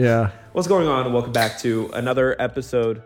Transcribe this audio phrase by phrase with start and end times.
[0.00, 0.30] Yeah.
[0.52, 1.12] What's going on?
[1.12, 3.02] Welcome back to another episode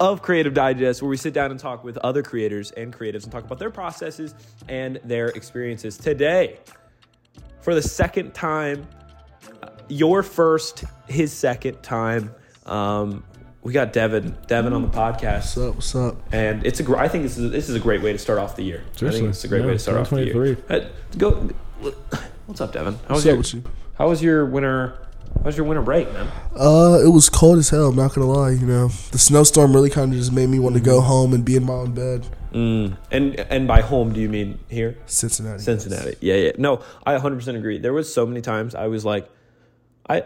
[0.00, 3.32] of Creative Digest, where we sit down and talk with other creators and creatives and
[3.32, 4.34] talk about their processes
[4.70, 5.98] and their experiences.
[5.98, 6.60] Today,
[7.60, 8.86] for the second time,
[9.62, 13.22] uh, your first, his second time, um,
[13.60, 15.74] we got Devin, Devin on the podcast, What's up?
[15.74, 16.16] What's up?
[16.32, 16.84] and it's a.
[16.84, 18.82] gr- I think this is this is a great way to start off the year.
[18.94, 20.32] I think it's a great Yeah, way to start off the year.
[20.32, 20.74] 2023.
[20.74, 21.50] Uh, go.
[22.46, 22.94] What's up, Devin?
[23.08, 23.64] How was What's your up with you?
[23.98, 24.98] How was your winter?
[25.38, 26.30] How was your winter break, man?
[26.54, 27.88] Uh, it was cold as hell.
[27.88, 28.50] I'm not gonna lie.
[28.50, 31.44] You know, the snowstorm really kind of just made me want to go home and
[31.44, 32.26] be in my own bed.
[32.52, 32.96] Mm.
[33.10, 35.62] And and by home, do you mean here, Cincinnati.
[35.62, 36.16] Cincinnati?
[36.20, 36.52] Yeah, yeah.
[36.58, 37.78] No, I 100 percent agree.
[37.78, 39.30] There was so many times I was like,
[40.08, 40.24] I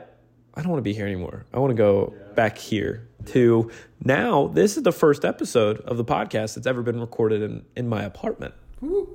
[0.54, 1.46] I don't want to be here anymore.
[1.54, 3.06] I want to go back here.
[3.26, 3.70] To
[4.02, 7.88] now, this is the first episode of the podcast that's ever been recorded in in
[7.88, 8.54] my apartment.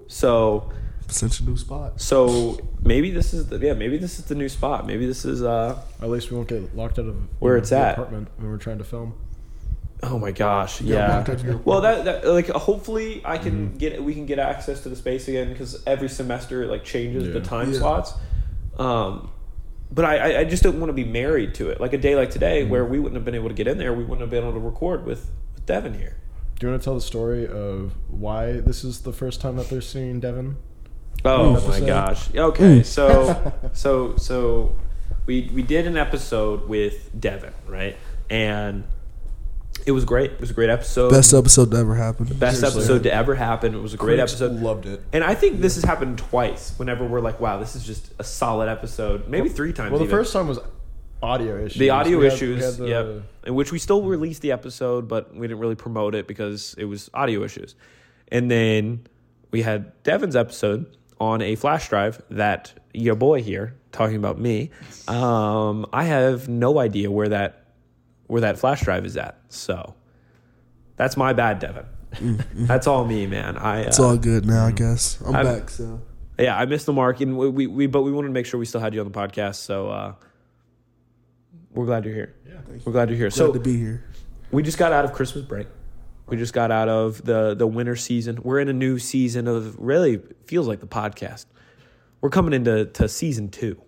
[0.07, 0.71] So
[1.07, 2.01] Such a new spot.
[2.01, 4.85] so maybe this is the yeah maybe this is the new spot.
[4.87, 7.93] Maybe this is uh At least we won't get locked out of Where it's at.
[7.93, 9.13] apartment when we're trying to film.
[10.03, 11.17] Oh my gosh, Yeah, yeah.
[11.17, 13.77] locked up your- Well, that, that like hopefully I can Mm-hmm.
[13.77, 17.31] get we can get access to the space again because every semester it like changes
[17.34, 17.79] the time Yeah.
[17.79, 18.13] slots.
[18.77, 19.29] Um,
[19.91, 21.79] but I I- I just don't want to be married to it.
[21.79, 22.71] Like a day like today Mm-hmm.
[22.71, 24.53] where we wouldn't have been able to get in there, we wouldn't have been able
[24.53, 26.17] to record with with Devin here.
[26.59, 29.69] Do you want to tell the story of why this is the first time that
[29.69, 30.55] they're seeing Devin?
[31.24, 32.34] Oh my gosh.
[32.35, 34.76] Okay, so so so
[35.26, 37.96] we we did an episode with Devin, right?
[38.30, 38.84] And
[39.86, 40.32] it was great.
[40.32, 41.12] It was a great episode.
[41.12, 42.26] Best episode to ever happen.
[42.26, 42.82] Best Seriously.
[42.82, 43.76] episode to ever happen.
[43.76, 44.62] It was a great Critics episode.
[44.62, 45.02] Loved it.
[45.13, 46.74] And I think this has happened twice.
[46.77, 49.91] Whenever we're like, "Wow, this is just a solid episode." Maybe three times.
[49.91, 50.18] Well, the even.
[50.18, 50.60] first time was
[51.24, 51.80] audio issues.
[51.80, 53.24] the audio We had- we issues, had the- yep.
[53.48, 56.86] In which we still released the episode, but we didn't really promote it because it
[56.86, 57.76] was audio issues.
[58.30, 59.05] And then
[59.52, 60.86] we had Devin's episode
[61.26, 64.69] on a flash drive that your boy here talking about me.
[65.07, 67.66] Um, I have no idea where that
[68.28, 69.40] where that flash drive is at.
[69.50, 69.94] So
[70.96, 71.85] that's my bad, Devin.
[72.53, 73.58] that's all me, man.
[73.58, 75.19] I It's uh, all good now, I guess.
[75.25, 75.69] I'm I'm- back.
[75.69, 76.02] So
[76.38, 78.59] yeah, I missed the mark, and we, we, we but we wanted to make sure
[78.59, 79.56] we still had you on the podcast.
[79.56, 80.13] So uh,
[81.74, 82.34] we're glad you're here.
[82.47, 82.53] Yeah.
[82.86, 83.30] We're glad you're here.
[83.30, 84.03] glad So to be here.
[84.52, 85.68] we just got out of Christmas break.
[86.28, 88.40] We just got out of the the winter season.
[88.44, 91.46] We're in a new season of really feels like the podcast.
[92.22, 93.80] We're coming into to season two,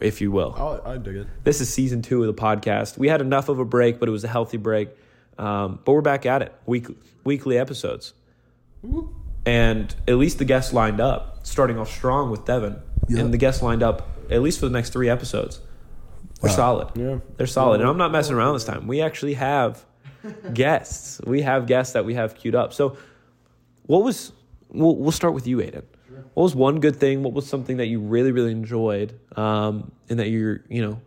[0.00, 0.54] if you will.
[0.56, 1.26] I'll, I dig it.
[1.44, 2.96] This is season two of the podcast.
[2.96, 4.88] We had enough of a break, but it was a healthy break.
[5.36, 6.86] Um, but we're back at it, week,
[7.24, 8.14] weekly episodes.
[9.46, 12.76] And at least the guests lined up, starting off strong with Devin.
[13.08, 13.20] Yep.
[13.20, 15.60] And the guests lined up at least for the next three episodes.
[16.40, 16.56] They're Wow.
[16.56, 16.88] solid.
[16.96, 17.18] Yeah.
[17.36, 17.80] They're solid.
[17.80, 18.86] And I'm not messing around this time.
[18.86, 19.84] We actually have
[20.54, 21.20] guests.
[21.26, 22.72] We have guests that we have queued up.
[22.72, 22.96] So,
[23.86, 24.32] what was,
[24.68, 25.84] we'll, we'll start with you, Aiden.
[26.34, 27.22] What was one good thing?
[27.22, 29.18] What was something that you really, really enjoyed?
[29.36, 31.00] Um, and that you're, you know,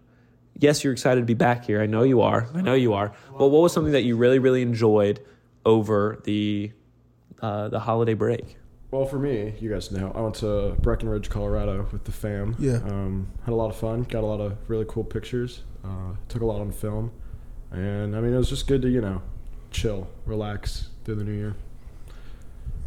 [0.58, 1.82] yes, you're excited to be back here.
[1.82, 2.48] I know you are.
[2.54, 3.14] I know you are.
[3.38, 5.20] But what was something that you really, really enjoyed
[5.66, 6.72] over the,
[7.42, 8.58] uh, the holiday break?
[8.92, 12.56] Well, for me, you guys know, I went to Breckenridge, Colorado with the fam.
[12.60, 12.78] Yeah.
[12.78, 14.04] Um, had a lot of fun.
[14.04, 15.64] Got a lot of really cool pictures.
[15.84, 17.12] Uh, took a lot on film.
[17.72, 19.22] And, I mean, it was just good to, you know,
[19.72, 21.56] chill, relax through the new year.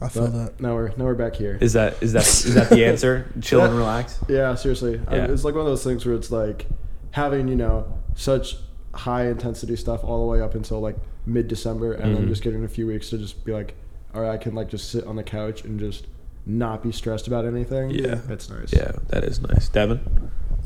[0.02, 0.60] I feel But that.
[0.60, 1.56] now we're now we're back here.
[1.60, 3.32] Is that is that is that the answer?
[3.40, 4.18] Chill and relax.
[4.28, 5.00] Yeah, seriously.
[5.08, 5.24] I- Yeah.
[5.30, 6.66] it's like one of those things where it's like
[7.12, 8.56] having, you know, such
[8.92, 10.96] high intensity stuff all the way up until like
[11.26, 12.18] mid December and Mhm.
[12.18, 13.74] then just getting a few weeks to just be like,
[14.14, 16.06] all right, I can like just sit on the couch and just
[16.44, 17.90] not be stressed about anything.
[17.90, 18.16] Yeah.
[18.26, 18.72] That's nice.
[18.72, 19.68] Yeah, that is nice.
[19.70, 20.00] Devin.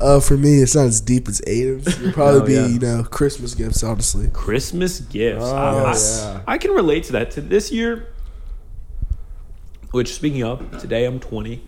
[0.01, 1.87] Uh, for me, it's not as deep as Aiden's.
[1.87, 2.67] It'll probably Oh, be yeah.
[2.67, 4.29] you know Christmas gifts, honestly.
[4.31, 5.43] Christmas gifts.
[5.43, 5.95] Oh, I, I-
[6.33, 6.41] yeah.
[6.47, 7.31] I can relate to that.
[7.31, 8.07] To this year,
[9.91, 11.61] which speaking of, today I'm 20.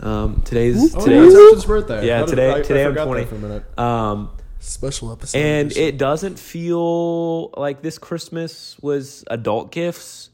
[0.00, 2.06] Um, today's Oh, yeah, today's it's birthday.
[2.06, 3.24] Yeah, How did- today- I- I today I'm 20.
[3.24, 3.78] For a minute.
[3.78, 5.38] um, Special episode.
[5.38, 10.30] and it doesn't feel like this Christmas was adult gifts.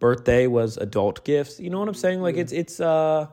[0.00, 1.60] Birthday was adult gifts.
[1.60, 2.20] You know what I'm saying?
[2.20, 3.26] Like it's it's uh,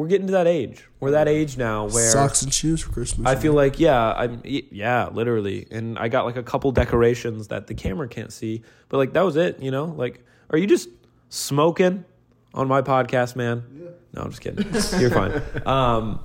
[0.00, 0.88] we're getting to that age.
[0.98, 3.28] We're that age now where socks and shoes for Christmas.
[3.28, 5.66] I feel like yeah, I'm yeah, literally.
[5.70, 9.20] And I got like a couple decorations that the camera can't see, but like that
[9.20, 9.84] was it, you know?
[9.84, 10.88] Like are you just
[11.28, 12.06] smoking
[12.54, 13.62] on my podcast, man?
[13.74, 13.90] Yeah.
[14.14, 14.64] No, I'm just kidding.
[14.98, 15.42] You're fine.
[15.66, 16.20] Um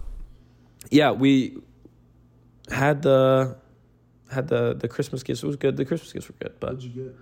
[0.89, 1.57] yeah, we
[2.71, 3.57] had the
[4.31, 5.44] had the the Christmas gifts.
[5.44, 5.75] It was good.
[5.75, 7.16] The Christmas gifts were good, but What'd you get?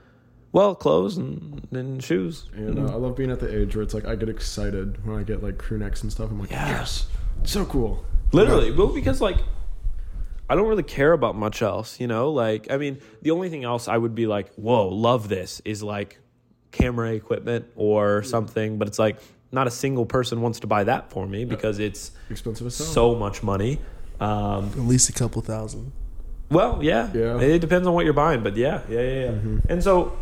[0.53, 2.45] Well, clothes and, and shoes.
[2.57, 5.17] You know, I love being at the age where it's like I get excited when
[5.19, 6.29] I get like crew necks and stuff.
[6.31, 6.69] I'm like, Yeah.
[6.69, 7.07] yes,
[7.43, 8.05] so cool.
[8.31, 9.37] Literally, well, because like
[10.49, 12.31] I don't really care about much else, you know.
[12.31, 15.81] Like, I mean, the only thing else I would be like, "Whoa, love this," is
[15.83, 16.19] like
[16.71, 18.77] camera equipment or something.
[18.77, 19.17] But it's like
[19.51, 22.87] not a single person wants to buy that for me because it's Expensive as hell.
[22.87, 23.79] so much money.
[24.19, 25.91] Um, At least a couple thousand.
[26.49, 27.39] well, yeah, Yeah.
[27.39, 29.27] It depends on what you're buying, but yeah, yeah, yeah, yeah.
[29.31, 29.57] Mm-hmm.
[29.69, 30.13] And so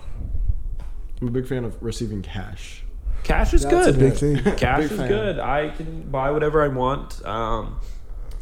[1.21, 2.83] I'm a big fan of receiving cash.
[3.23, 4.00] cash is That's a good.
[4.00, 4.13] big
[4.44, 4.56] thing.
[4.57, 5.07] Cash Big is fan.
[5.07, 5.39] good.
[5.39, 7.23] I can buy whatever I want.
[7.25, 7.79] Um,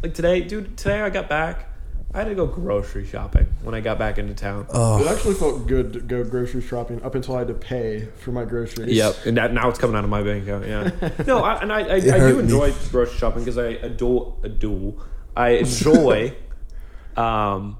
[0.02, 0.78] like today, dude.
[0.78, 1.66] Today I got back.
[2.14, 4.62] I had to go grocery shopping when I got back into town.
[4.62, 8.08] It Oh, actually felt good to go grocery shopping up until I had to pay
[8.18, 8.96] for my groceries.
[8.96, 10.66] Yep, and that, now it's coming out of my bank account.
[10.66, 12.44] Yeah, no, I, and I, I, I hurt do me.
[12.44, 14.96] enjoy grocery shopping because I adore, adore,
[15.36, 16.34] I enjoy,
[17.16, 17.78] um,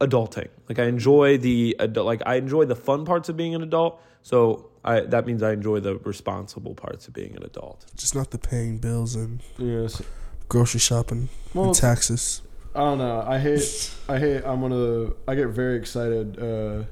[0.00, 0.48] adulting.
[0.68, 4.00] Like I enjoy the adult, like I enjoy the fun parts of being an adult.
[4.22, 7.84] So I that means I enjoy the responsible parts of being an adult.
[7.96, 10.00] just not the paying bills and Yes.
[10.48, 12.42] grocery shopping Well, and taxes.
[12.74, 13.24] I don't know.
[13.26, 13.90] I hate.
[14.08, 14.44] I hate.
[14.44, 15.16] I'm one of the.
[15.26, 16.84] I get very excited uh,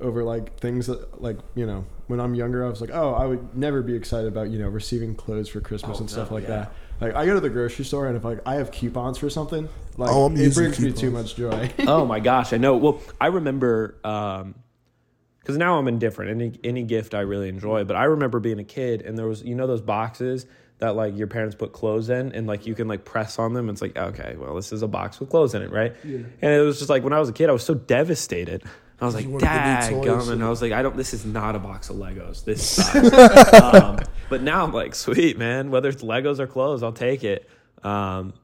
[0.00, 3.26] over like things that like you know when I'm younger I was like oh I
[3.26, 6.34] would never be excited about you know receiving clothes for Christmas Oh, and stuff no,
[6.36, 6.50] like yeah.
[6.50, 6.72] that.
[7.00, 9.68] Like I go to the grocery store and if like I have coupons for something
[9.96, 11.70] like Oh, it using brings me too much joy.
[11.80, 12.76] oh my gosh, I know.
[12.76, 14.54] Well, I remember um
[15.40, 16.30] because now I'm indifferent.
[16.30, 19.42] Any any gift I really enjoy, but I remember being a kid and there was
[19.42, 20.46] you know those boxes
[20.78, 23.68] that like your parents put clothes in and like you can like press on them.
[23.68, 25.94] And it's like okay, well this is a box with clothes in it, right?
[26.04, 26.18] Yeah.
[26.42, 28.62] And it was just like when I was a kid, I was so devastated.
[29.00, 30.82] I was like, You wanted the new Dad, toys and and- I was like, I
[30.82, 30.96] don't.
[30.96, 32.44] This is not a box of Legos.
[32.44, 33.54] This sucks.
[33.54, 35.70] um, but now I'm like, sweet man.
[35.70, 37.48] Whether it's Legos or clothes, I'll take it.
[37.82, 38.34] Um,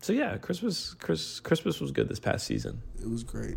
[0.00, 2.80] so yeah, Christmas, Chris, Christmas was good this past season.
[3.00, 3.56] It was great.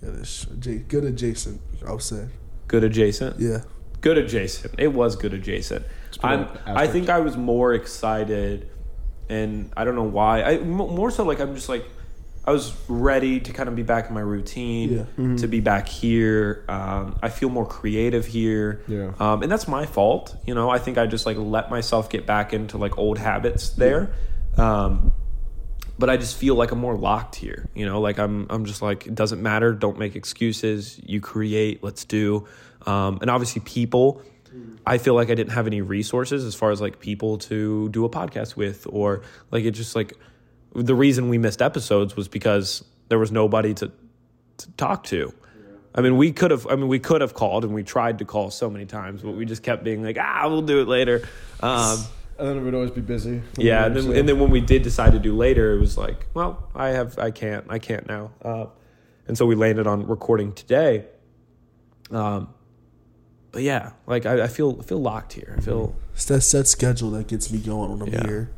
[0.00, 0.44] Goodish.
[0.44, 2.28] Good adjacent, I would say.
[2.68, 3.40] Good adjacent.
[3.40, 3.62] Yeah.
[4.00, 4.74] Good adjacent.
[4.78, 5.84] It was good adjacent.
[6.22, 8.70] I'm, I think I was more excited,
[9.28, 10.40] and I don't know why.
[10.42, 11.84] I m- more so like I'm just like
[12.48, 15.36] I was ready to kind of be back in my routine, Yeah.
[15.36, 16.64] to be back here.
[16.66, 18.80] Um, I feel more creative here.
[18.88, 19.12] Yeah.
[19.20, 20.34] Um, and that's my fault.
[20.46, 23.68] You know, I think I just like let myself get back into like old habits
[23.70, 24.12] there.
[24.56, 25.12] Um,
[25.98, 27.68] but I just feel like I'm more locked here.
[27.74, 29.72] You know, like I'm I'm just like it doesn't matter.
[29.74, 30.98] Don't make excuses.
[31.04, 31.84] You create.
[31.84, 32.46] Let's do.
[32.86, 34.22] Um, and obviously, people.
[34.86, 38.06] I feel like I didn't have any resources as far as like people to do
[38.06, 39.20] a podcast with, or
[39.50, 40.14] like it just like
[40.74, 43.90] the reason we missed episodes was because there was nobody to
[44.58, 45.32] to talk to.
[45.94, 46.66] I mean, we could have.
[46.68, 49.32] I mean, we could have called, and we tried to call so many times, but
[49.32, 51.26] we just kept being like, "Ah, we'll do it later."
[51.60, 51.98] Um,
[52.38, 53.42] and then it would always be busy.
[53.56, 55.98] yeah, and then, So- and then when we did decide to do later, it was
[55.98, 58.66] like, well, I have, I can't, I can't now, uh,
[59.26, 61.06] and so we landed on recording today.
[62.12, 62.48] Um,
[63.50, 65.54] but yeah, like I, I feel, I feel locked here.
[65.58, 68.26] I feel, It's that set schedule that gets me going when I'm Yeah.
[68.26, 68.50] here.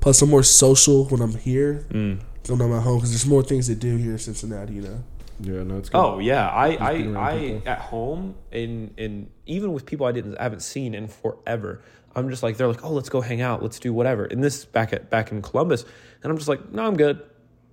[0.00, 2.18] Plus, I'm more social when I'm here mm.
[2.44, 5.04] than I'm at home because there's more things to do here in Cincinnati, you know?
[5.42, 5.98] yeah, no, it's good.
[5.98, 7.68] oh yeah, I, I, I people.
[7.68, 11.82] at home and and even with people I didn't, I haven't seen in forever.
[12.14, 14.24] I'm just like they're like, oh, let's go hang out, let's do whatever.
[14.24, 15.84] And this back at back in Columbus,
[16.22, 17.22] and I'm just like, no, I'm good.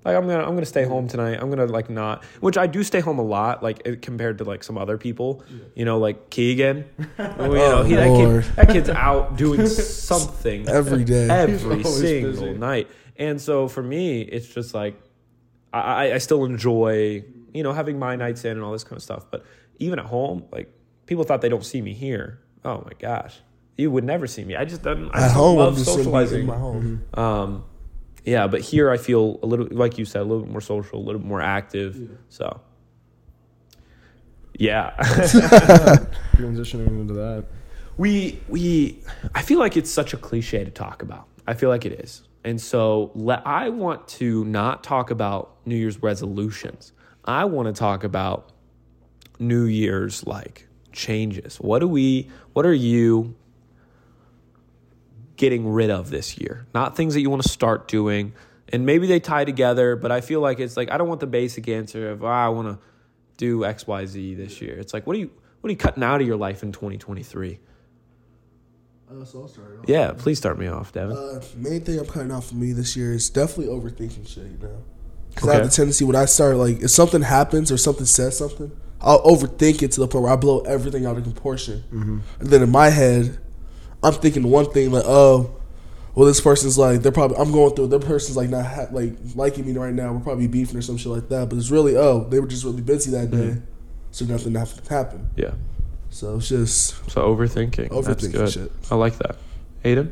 [0.05, 1.37] Like I'm gonna I'm gonna stay home tonight.
[1.41, 4.63] I'm gonna like not, which I do stay home a lot, like compared to like
[4.63, 5.43] some other people.
[5.75, 6.85] You know, like Keegan.
[7.17, 8.15] Well, you know, he, that,
[8.45, 11.27] kid, that kid's out doing something Every day.
[11.29, 12.53] every single busy.
[12.53, 12.87] night.
[13.17, 14.95] And so for me, it's just like
[15.73, 15.79] I,
[16.09, 19.03] I- I still enjoy, you know, having my nights in and all this kind of
[19.03, 19.25] stuff.
[19.29, 19.43] But
[19.79, 20.71] even at home, like
[21.05, 22.39] people thought they don't see me here.
[22.63, 23.39] Oh my gosh,
[23.75, 24.55] you would never see me.
[24.55, 25.09] I just don't.
[25.13, 26.41] I At just home, love I'm just socializing.
[26.41, 27.03] in my home.
[27.13, 27.63] Um,
[28.27, 30.99] yeah, but here I feel a little, like you said, a little bit more social,
[30.99, 32.09] a little bit more active.
[32.27, 32.59] So,
[34.59, 34.95] yeah.
[36.35, 37.45] transitioning into that.
[37.95, 39.01] we we
[39.33, 41.25] I feel like it's such a cliche to talk about.
[41.47, 42.23] I feel like it is.
[42.43, 46.91] And so let, I want to not talk about New Year's resolutions.
[47.23, 48.51] I want to talk about
[49.39, 51.61] New Year's like changes.
[51.61, 53.35] What do we what are you
[55.37, 56.67] getting rid of this year?
[56.73, 58.33] Not things that you want to start doing.
[58.69, 61.27] And maybe they tie together, but I feel like it's like I don't want the
[61.27, 62.79] basic answer of ah, I want to
[63.37, 64.77] do XYZ this year.
[64.77, 67.59] It's like what are you what are you cutting out of your life in 2023?
[69.09, 69.85] Uh, so I'll start it off.
[69.87, 71.15] Yeah, please start me off, Devin.
[71.15, 74.57] Uh, main thing I'm cutting out for me this year is definitely overthinking shit, you
[74.61, 74.83] know?
[75.29, 78.37] Because I have the tendency when I start, like, if something happens or something says
[78.37, 81.83] something, I'll overthink it to the point where I blow everything out of proportion.
[81.91, 82.19] Mm-hmm.
[82.39, 83.37] And then in my head,
[84.03, 85.55] I'm thinking one thing, like, oh,
[86.15, 89.13] well, this person's like, they're probably, I'm going through, their person's like not ha- like
[89.35, 90.13] liking me right now.
[90.13, 91.49] We're probably beefing or some shit like that.
[91.49, 93.37] But it's really, oh, they were just really busy that day.
[93.37, 93.59] Mm-hmm.
[94.11, 94.55] So nothing
[94.89, 95.29] happened.
[95.35, 95.51] yeah.
[96.09, 97.89] So it's just So overthinking.
[97.89, 98.51] That's overthinking good.
[98.51, 98.71] shit.
[98.89, 99.35] I like that.
[99.83, 100.11] Aiden?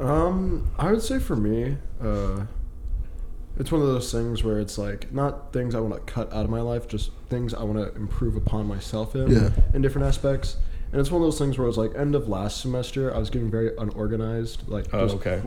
[0.00, 2.46] Um, I would say for me, uh,
[3.58, 6.44] it's one of those things where it's like not things I want to cut out
[6.44, 9.50] of my life, just things I want to improve upon myself in Yeah.
[9.74, 10.56] in different aspects.
[10.96, 13.18] And it's one of those things where I was like end of last semester, I
[13.18, 15.42] was getting very unorganized, like Oh, okay.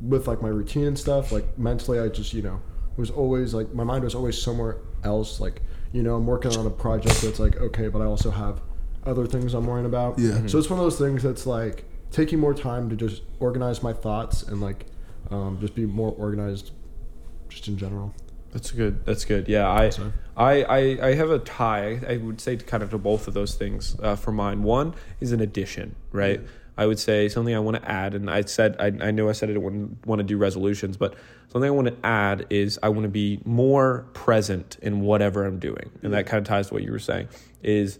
[0.00, 2.62] with like my routine and stuff, like mentally, I just you know
[2.96, 5.40] was always like my mind was always somewhere else.
[5.40, 5.60] Like
[5.92, 8.62] you know, I'm working on a project that's like okay, but I also have
[9.04, 10.18] other things I'm worrying about.
[10.18, 10.46] Yeah.
[10.46, 13.92] So it's one of those things that's like taking more time to just organize my
[13.92, 14.86] thoughts and like
[15.30, 16.70] um, just be more organized,
[17.50, 18.14] just in general.
[18.52, 19.04] That's good.
[19.04, 19.48] That's good.
[19.48, 20.78] Yeah, I, So- I, I,
[21.08, 22.00] I have a tie.
[22.08, 24.62] I would say kind of to both of those things uh, for mine.
[24.62, 26.40] One is an addition, right?
[26.78, 29.32] I would say something I want to add, and I said I, I know I
[29.32, 31.14] said I didn't want, to do resolutions, but
[31.48, 35.58] something I want to add is I want to be more present in whatever I'm
[35.58, 37.28] doing, and that kind of ties to what you were saying.
[37.64, 37.98] Is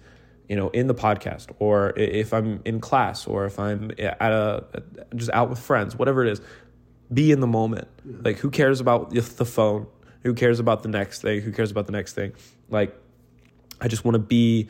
[0.48, 4.64] you know in the podcast, or if I'm in class, or if I'm at a
[5.16, 6.40] just out with friends, whatever it is,
[7.12, 7.88] be in the moment.
[8.04, 9.88] Like, who cares about the phone?
[10.22, 11.40] Who cares about the next thing?
[11.40, 12.32] Who cares about the next thing?
[12.68, 12.94] Like,
[13.80, 14.68] I just want to be,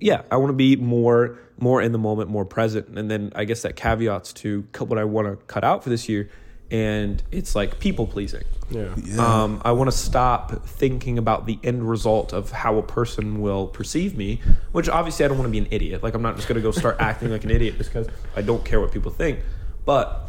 [0.00, 2.98] yeah, I want to be more, more in the moment, more present.
[2.98, 6.08] And then I guess that caveats to what I want to cut out for this
[6.08, 6.28] year,
[6.70, 8.44] and it's like people pleasing.
[8.70, 8.94] Yeah.
[9.02, 9.42] Yeah.
[9.42, 13.66] Um, I want to stop thinking about the end result of how a person will
[13.68, 16.02] perceive me, which obviously I don't want to be an idiot.
[16.02, 18.42] Like, I'm not just going to go start acting like an idiot just because I
[18.42, 19.40] don't care what people think.
[19.86, 20.27] But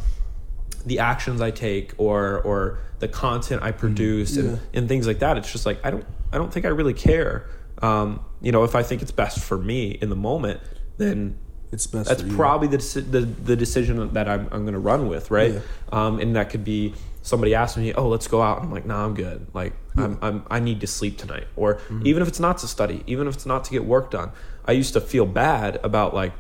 [0.86, 4.58] the actions I take or or the content I produce and, Yeah.
[4.74, 7.46] and things like that, it's just like I don't I don't think I really care.
[7.82, 10.60] Um, you know, if I think it's best for me in the moment,
[10.98, 11.38] then
[11.72, 12.10] it's best.
[12.10, 15.54] that's probably the, the the decision that I'm I'm going to run with, right?
[15.54, 15.60] Yeah.
[15.92, 19.06] Um, and that could be somebody asks me, "Oh, let's go out." I'm like, "Nah,
[19.06, 19.48] I'm good.
[19.54, 22.08] Like, I'm, I'm I need to sleep tonight." Or Mm-hmm.
[22.08, 24.32] even if it's not to study, even if it's not to get work done,
[24.66, 26.34] I used to feel bad about like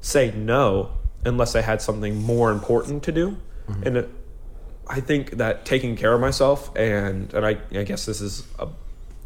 [0.00, 0.90] saying no
[1.24, 3.36] unless I had something more important to do,
[3.68, 3.82] Mm-hmm.
[3.86, 4.10] and it,
[4.88, 8.68] I think that taking care of myself and and I I guess this is a,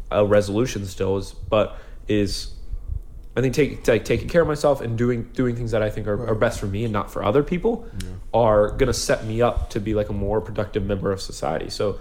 [0.09, 2.53] a resolution still is, but is
[3.37, 6.07] I think take, like taking care of myself and doing doing things that I think
[6.07, 7.87] are, are best for me and not for other people
[8.33, 11.69] are gonna set me up to be like a more productive member of society.
[11.69, 11.99] So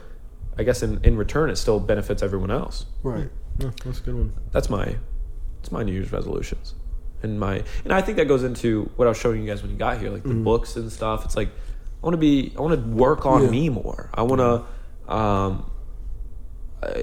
[0.59, 2.87] I guess in, in return it still benefits everyone else.
[3.02, 3.30] right.
[3.59, 4.32] Yeah, that's a good one.
[4.52, 4.97] That's my
[5.59, 6.75] that's my New Year's resolutions.
[7.23, 9.70] And my and I think that goes into what I was showing you guys when
[9.70, 11.26] you got here, like the books and stuff.
[11.26, 11.50] It's like
[12.02, 13.50] I want to be I want to work on Yeah.
[13.50, 14.11] me more.
[14.14, 15.71] I want to um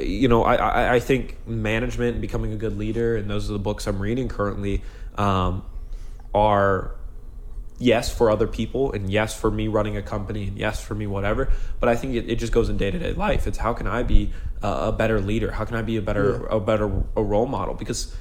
[0.01, 3.53] you know, I, I, I think management and becoming a good leader, and those are
[3.53, 4.81] the books I'm reading currently,
[5.17, 5.63] um,
[6.33, 6.95] are
[7.77, 11.05] yes for other people, and yes for me running a company, and yes for me
[11.05, 11.49] whatever.
[11.79, 13.45] But I think it, it just goes in day to day life.
[13.45, 15.51] It's how can I be a, a better leader?
[15.51, 16.85] How can I be a better a better
[17.15, 17.75] a role model?
[17.75, 18.15] Because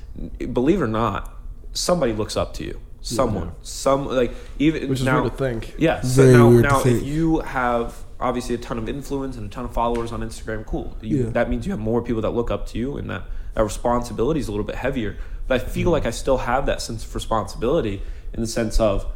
[0.53, 1.35] believe it or not,
[1.73, 2.81] somebody looks up to you.
[3.07, 5.75] Someone, some like even Which is now, weird to think.
[5.79, 6.01] yeah.
[6.01, 7.05] So Very now, now if think.
[7.05, 10.97] you have obviously a ton of influence and a ton of followers on Instagram, cool.
[11.01, 11.31] You, Yeah.
[11.31, 13.23] That means you have more people that look up to you, and that
[13.55, 15.17] that responsibility is a little bit heavier.
[15.47, 15.71] But I Mm-hmm.
[15.73, 18.03] feel like I still have that sense of responsibility
[18.35, 19.07] in the sense of,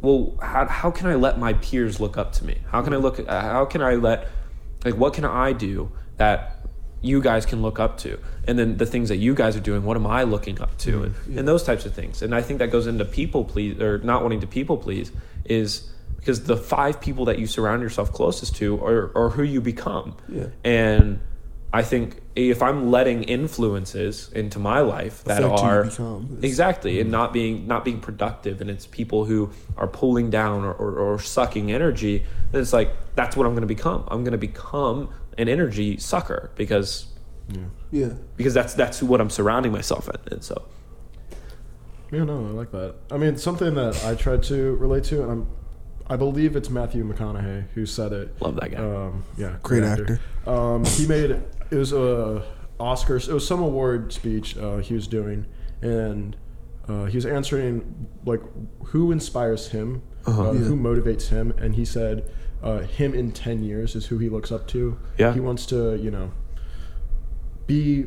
[0.00, 2.58] well, how how can I let my peers look up to me?
[2.72, 3.20] How can I look?
[3.20, 4.28] uh, How can I let
[4.84, 6.65] like what can I do that
[7.02, 8.18] you guys can look up to.
[8.46, 11.04] And then the things that you guys are doing what am i looking up to?
[11.04, 11.38] And, mm-hmm.
[11.38, 12.22] and those types of things.
[12.22, 15.12] And i think that goes into people please or not wanting to people please
[15.44, 19.60] is because the five people that you surround yourself closest to are, are who you
[19.60, 20.16] become.
[20.28, 20.46] Yeah.
[20.64, 21.20] and
[21.72, 27.00] i think if i'm letting influences into my life that Affect who you are exactly.
[27.00, 27.10] And mm-hmm.
[27.10, 31.18] not being not being productive and it's people who are pulling down or, or, or
[31.18, 34.04] sucking energy then it's like that's what i'm going to become.
[34.08, 37.06] I'm going to become an energy sucker because
[37.92, 38.10] Yeah.
[38.36, 40.66] because that's that's what i'm surrounding myself in and so
[42.12, 42.94] Yeah, no, I like that.
[43.10, 45.46] I mean, something that I tried to relate to, and I'm,
[46.08, 48.40] I believe it's Matthew McConaughey who said it.
[48.40, 50.20] love that guy Um, yeah, Great actor.
[50.46, 52.44] Um, he made it was a
[52.78, 53.28] Oscars.
[53.28, 55.46] It was some award speech uh, he was doing,
[55.82, 56.36] and
[56.88, 58.42] uh, he was answering like
[58.92, 60.60] who inspires him, uh Yeah.
[60.60, 62.30] who motivates him, and he said
[62.66, 64.98] uh, him in ten years is who he looks up to.
[65.18, 65.32] Yeah.
[65.34, 66.32] he wants to you know
[67.66, 68.06] be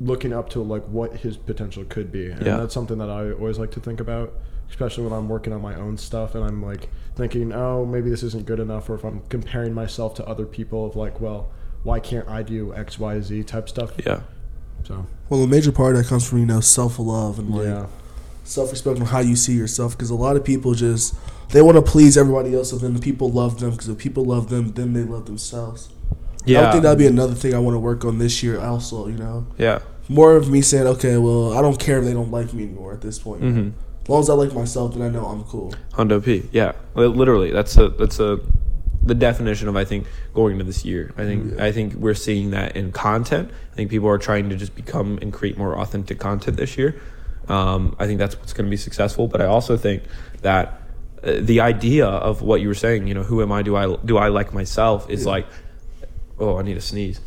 [0.00, 2.56] looking up to like what his potential could be, and Yeah.
[2.58, 4.32] that's something that I always like to think about.
[4.70, 8.22] Especially when I'm working on my own stuff and I'm like thinking, oh, maybe this
[8.22, 11.50] isn't good enough, or if I'm comparing myself to other people of like, well,
[11.84, 13.92] why can't I do X, Y, Z type stuff?
[14.04, 14.20] yeah
[14.84, 17.64] So Well, a major part of that comes from you know self love and like
[17.64, 17.86] yeah,
[18.48, 19.96] self respect on how you see yourself.
[19.96, 21.14] Because a lot of people just
[21.50, 23.70] they want to please everybody else, and then the people love them.
[23.70, 25.88] Because if people love them, then they love themselves.
[26.44, 28.60] yeah I think that'd be another thing I want to work on this year.
[28.60, 32.12] Also, you know, yeah more of me saying, okay, well, I don't care if they
[32.12, 33.42] don't like me anymore at this point.
[33.42, 33.70] mm-hmm.
[34.02, 35.74] As long as I like myself, then I know I'm cool.
[35.92, 36.48] Hondo P.
[36.50, 37.50] Yeah, literally.
[37.50, 38.40] That's a that's a
[39.02, 41.12] the definition of I think going into this year.
[41.18, 41.64] I think Yeah.
[41.64, 43.50] I think we're seeing that in content.
[43.72, 46.98] I think people are trying to just become and create more authentic content this year.
[47.48, 49.28] Um, I think that's what's going to be successful.
[49.28, 50.02] But I also think
[50.42, 50.82] that
[51.22, 53.62] uh, the idea of what you were saying, you know, who am I?
[53.62, 55.08] Do I do I like myself?
[55.10, 55.30] Is Yeah.
[55.30, 55.46] like,
[56.38, 57.20] oh, I need to sneeze.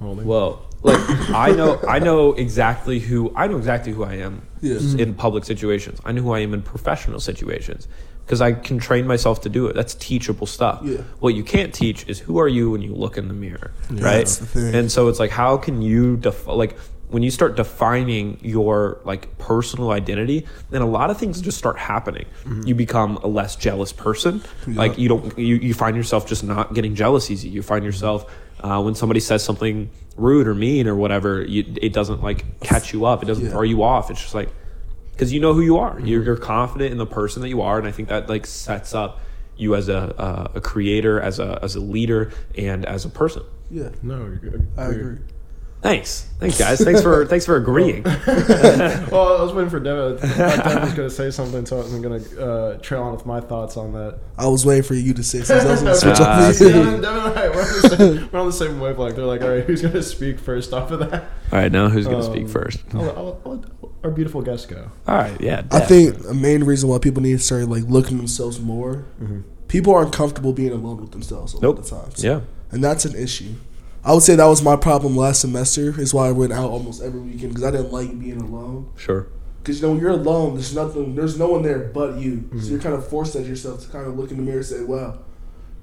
[0.00, 0.26] Holding.
[0.26, 1.00] Well, like
[1.30, 4.78] I know I know exactly who I know exactly who I am Yeah.
[4.96, 5.98] in public situations.
[6.04, 7.88] I know who I am in professional situations
[8.24, 9.74] because I can train myself to do it.
[9.74, 10.80] That's teachable stuff.
[10.84, 10.98] Yeah.
[11.18, 14.00] What you can't teach is who are you when you look in the mirror, right?
[14.18, 14.78] That's the.
[14.78, 16.76] And so it's like how can you def- like
[17.10, 21.78] when you start defining your like personal identity, then a lot of things just start
[21.78, 22.26] happening.
[22.64, 24.42] You become a less jealous person.
[24.66, 27.48] Like you don't you, you find yourself just not getting jealous easy.
[27.48, 31.92] You find yourself uh, when somebody says something rude or mean or whatever, you, it
[31.92, 33.22] doesn't like catch you up.
[33.22, 33.50] It doesn't Yeah.
[33.52, 34.10] throw you off.
[34.10, 34.50] It's just like
[35.12, 35.98] because you know who you are.
[36.00, 38.94] You're, you're confident in the person that you are, and I think that like sets
[38.94, 39.20] up
[39.56, 43.42] you as a uh, a creator, as a as a leader, and as a person.
[43.70, 44.68] Yeah, no, you're good.
[44.76, 45.18] I agree.
[45.80, 46.80] Thanks, thanks guys.
[46.80, 48.02] Thanks for thanks for agreeing.
[48.02, 50.18] well, I was waiting for Devin.
[50.18, 53.02] I thought Devin was going to say something, so I wasn't going to uh, trail
[53.04, 54.18] on with my thoughts on that.
[54.36, 55.66] I was waiting for you to say something.
[55.68, 56.58] I was gonna switch Ah, off.
[56.58, 59.14] Devin, Devin and I, we're on, the same, we're on the same wavelength.
[59.16, 61.12] They're like, all right, who's going to speak first off of that?
[61.52, 62.80] All right, now who's gonna Um, speak first?
[62.94, 63.64] I'll, I'll, I'll let
[64.04, 64.90] our beautiful guest go.
[65.06, 65.62] All right, yeah.
[65.70, 69.06] I think the main reason why people need to start like looking themselves more.
[69.22, 69.40] Mm-hmm.
[69.68, 71.78] People aren't comfortable being alone with themselves a lot Nope.
[71.80, 72.24] of times.
[72.24, 72.40] Yeah.
[72.72, 73.54] and that's an issue.
[74.04, 76.00] I would say that was my problem last semester.
[76.00, 78.92] Is why I went out almost every weekend because I didn't like being alone.
[78.96, 79.28] Sure.
[79.62, 82.36] Because you know when you're alone, there's nothing, there's no one there but you.
[82.36, 82.60] Mm-hmm.
[82.60, 84.66] So you're kind of forced at yourself to kind of look in the mirror and
[84.66, 85.18] say, "Wow,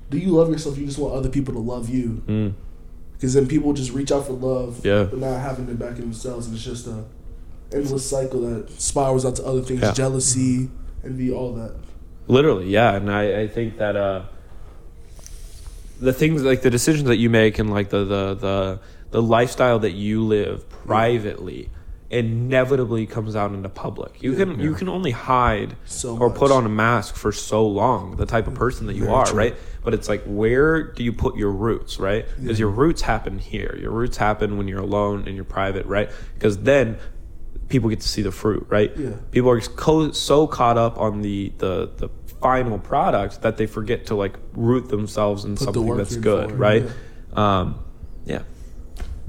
[0.10, 0.78] do you love yourself?
[0.78, 2.54] You just want other people to love you." Mm.
[3.14, 5.04] Because then people just reach out for love, Yeah.
[5.04, 7.06] but not having it back in themselves, and it's just a
[7.72, 9.92] endless cycle that spirals out to other things: Yeah.
[9.94, 10.70] jealousy,
[11.04, 11.76] envy, all that.
[12.28, 14.24] Literally, yeah, and I, I think that uh,
[16.00, 18.80] the things like the decisions that you make and like the the the,
[19.12, 21.70] the lifestyle that you live privately
[22.10, 24.22] inevitably comes out into public.
[24.22, 26.58] You can you can only hide So or put much.
[26.58, 29.38] on a mask for so long, the type of person that you Very are, true.
[29.38, 29.56] right?
[29.84, 32.26] But it's like where do you put your roots, right?
[32.40, 33.78] Because your roots happen here.
[33.82, 36.10] Your roots happen when you're alone and you're private, right?
[36.36, 36.98] Because then
[37.70, 38.96] people get to see the fruit, right?
[38.96, 39.12] Yeah.
[39.32, 42.10] People are co- so caught up on the, the the
[42.42, 46.50] final product that they forget to like root themselves in Put something work that's good,
[46.50, 46.84] for it, right?
[47.34, 47.84] Um,
[48.26, 48.44] yeah.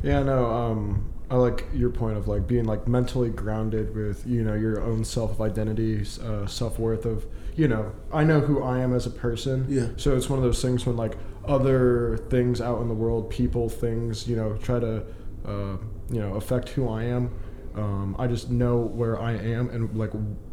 [0.02, 4.42] Yeah, no, um, I like your point of like being like mentally grounded with you
[4.44, 8.78] know your own self identity, uh, self worth of you know I know who I
[8.78, 9.66] am as a person.
[9.68, 9.88] Yeah.
[9.96, 11.16] So it's one of those things when like
[11.46, 15.04] other things out in the world, people, things, you know, try to
[15.44, 15.76] uh,
[16.10, 17.34] you know affect who I am.
[17.76, 20.10] Um, I just know where I am and like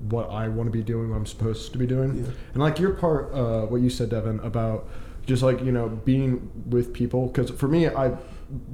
[0.09, 2.17] what I want to be doing, what I'm supposed to be doing.
[2.25, 2.31] Yeah.
[2.53, 4.87] And like your part, uh, what you said, Devin, about
[5.25, 7.27] just like you know being with people.
[7.27, 8.11] Because for me, I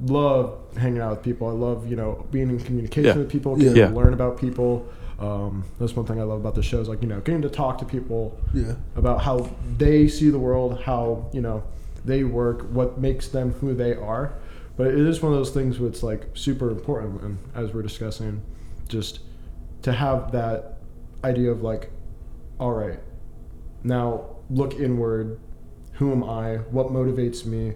[0.02, 1.48] love hanging out with people.
[1.48, 3.22] I love you know being in communication Yeah.
[3.22, 3.70] with people, Yeah.
[3.72, 3.88] to Yeah.
[3.92, 4.86] learn about people.
[5.20, 7.50] Um, that's one thing I love about the show is like you know getting to
[7.50, 11.62] talk to people Yeah, about how they see the world, how you know
[12.04, 14.32] they work, what makes them who they are.
[14.80, 17.82] But it is one of those things where it's like super important, and as we're
[17.82, 18.40] discussing,
[18.88, 19.20] just
[19.82, 20.78] to have that
[21.22, 21.90] idea of like,
[22.58, 22.98] all right,
[23.84, 25.38] now look inward.
[25.98, 26.56] Who am I?
[26.70, 27.74] What motivates me?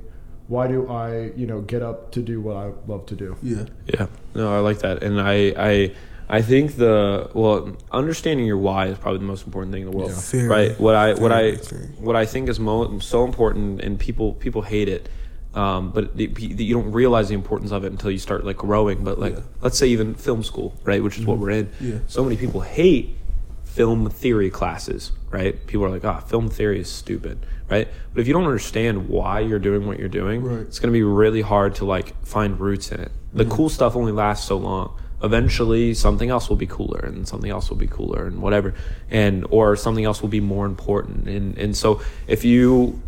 [0.49, 3.37] Why do I, you know, get up to do what I love to do?
[3.43, 5.95] yeah, Yeah, no, I like that, and I, I,
[6.31, 9.95] I think the well, understanding your why is probably the most important thing in the
[9.95, 10.47] world, Yeah.
[10.47, 10.81] Right?
[10.81, 11.57] What I, what I,
[12.01, 15.11] what I think is mo- so important, and people, people hate it,
[15.55, 19.05] um, but the, you don't realize the importance of it until you start like growing.
[19.05, 19.41] But like, Yeah.
[19.63, 21.71] let's say even film school, right, which is what we're in.
[21.81, 21.99] Yeah.
[22.07, 23.17] So many people hate
[23.65, 25.65] film theory classes, right?
[25.67, 27.39] People are like, ah, film theory is stupid,
[27.69, 27.89] right?
[28.13, 30.61] But if you don't understand why you're doing what you're doing, Right.
[30.61, 33.11] it's going to be really hard to like find roots in it.
[33.33, 34.97] The cool stuff only lasts so long.
[35.23, 38.75] Eventually, something else will be cooler, and something else will be cooler, and whatever,
[39.11, 41.27] and or something else will be more important.
[41.29, 43.01] And and so if you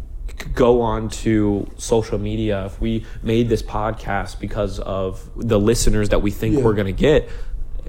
[0.55, 6.23] go on to social media, if we made this podcast because of the listeners that
[6.23, 6.63] we think Yeah.
[6.63, 7.29] we're going to get,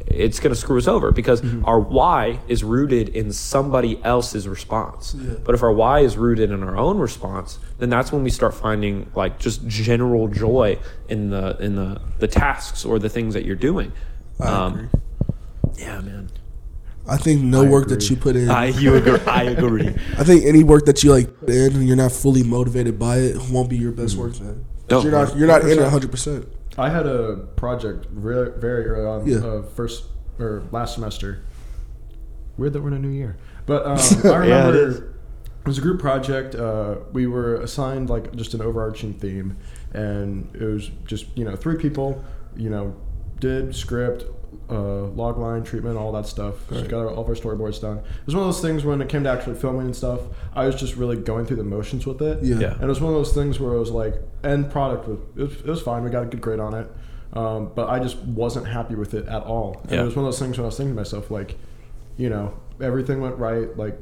[0.07, 1.65] it's going to screw us over because mm-hmm.
[1.65, 5.15] our why is rooted in somebody else's response.
[5.17, 5.33] Yeah.
[5.43, 8.53] But if our why is rooted in our own response, then that's when we start
[8.53, 13.43] finding like just general joy in the in the the tasks or the things that
[13.43, 13.91] you're doing.
[14.39, 14.89] Um, agree.
[15.77, 16.29] Yeah, man.
[17.09, 18.49] I think no I work that you put in.
[18.49, 19.19] I you agree.
[19.27, 19.87] I agree.
[20.17, 23.17] I think any work that you like put in and you're not fully motivated by
[23.17, 24.65] it won't be your best work then.
[24.89, 25.01] No.
[25.01, 26.11] you're not you're not in it 100.
[26.11, 29.37] percent I had a project very, very early on, Yeah.
[29.37, 30.03] uh, first
[30.39, 31.41] or last semester.
[32.57, 35.13] Weird that we're in a new year, but um, I Yeah, it remember
[35.61, 36.55] it was a group project.
[36.55, 39.57] Uh, we were assigned like just an overarching theme,
[39.93, 42.23] and it was just you know three people.
[42.55, 42.95] You know,
[43.39, 44.25] did script,
[44.69, 46.55] uh, log line treatment, all that stuff.
[46.69, 47.97] Just got our, all of our storyboards done.
[47.97, 50.21] It was one of those things when it came to actually filming and stuff.
[50.53, 52.43] I was just really going through the motions with it.
[52.43, 52.59] Yeah.
[52.59, 52.73] Yeah.
[52.73, 55.41] And it was one of those things where it was like, end product was it
[55.41, 56.03] was, it was fine.
[56.03, 56.89] We got a good grade on it,
[57.33, 59.79] um, but I just wasn't happy with it at all.
[59.83, 60.01] And Yeah.
[60.01, 61.55] it was one of those things when I was thinking to myself, like,
[62.17, 63.75] you know, everything went right.
[63.77, 63.97] Like,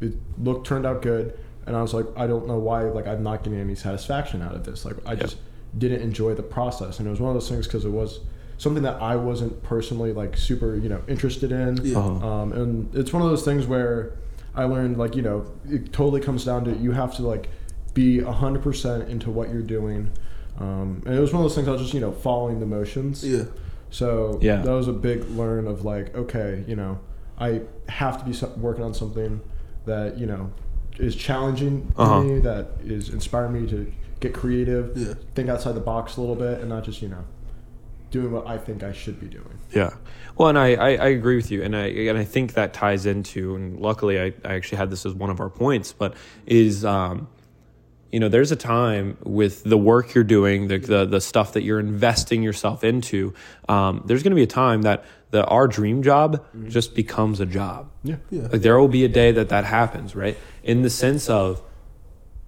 [0.00, 2.82] it looked turned out good, and I was like, I don't know why.
[2.84, 4.84] Like, I'm not getting any satisfaction out of this.
[4.84, 5.36] Like, I just
[5.78, 8.20] didn't enjoy the process, and it was one of those things because it was
[8.58, 11.78] something that I wasn't personally like super, you know, interested in.
[11.84, 11.98] Yeah.
[11.98, 12.26] Uh-huh.
[12.28, 14.12] Um, and it's one of those things where
[14.54, 17.48] I learned like you know it totally comes down to you have to like
[17.94, 20.10] be hundred percent into what you're doing.
[20.58, 22.66] Um, and it was one of those things I was just you know following the
[22.66, 23.24] motions.
[23.24, 23.44] Yeah.
[23.90, 24.62] So Yeah.
[24.62, 26.98] that was a big learn of like okay you know
[27.38, 29.40] I have to be working on something
[29.86, 30.50] that you know
[30.98, 32.22] is challenging Uh-huh.
[32.22, 35.14] me that is inspiring me to get creative, Yeah.
[35.34, 37.24] think outside the box a little bit, and not just you know
[38.12, 39.58] doing what I think I should be doing.
[39.74, 39.94] Yeah.
[40.36, 43.06] Well, and I, I, I agree with you, and I and I think that ties
[43.06, 46.14] into, and luckily I, I actually had this as one of our points, but
[46.46, 47.28] is um,
[48.12, 51.62] you know, there's a time with the work you're doing, the the, the stuff that
[51.62, 53.34] you're investing yourself into.
[53.68, 57.46] Um, there's going to be a time that the our dream job just becomes a
[57.46, 57.90] job.
[58.04, 58.16] Yeah.
[58.30, 58.48] Yeah.
[58.52, 60.36] Like there will be a day that that happens, right?
[60.62, 61.62] In the sense of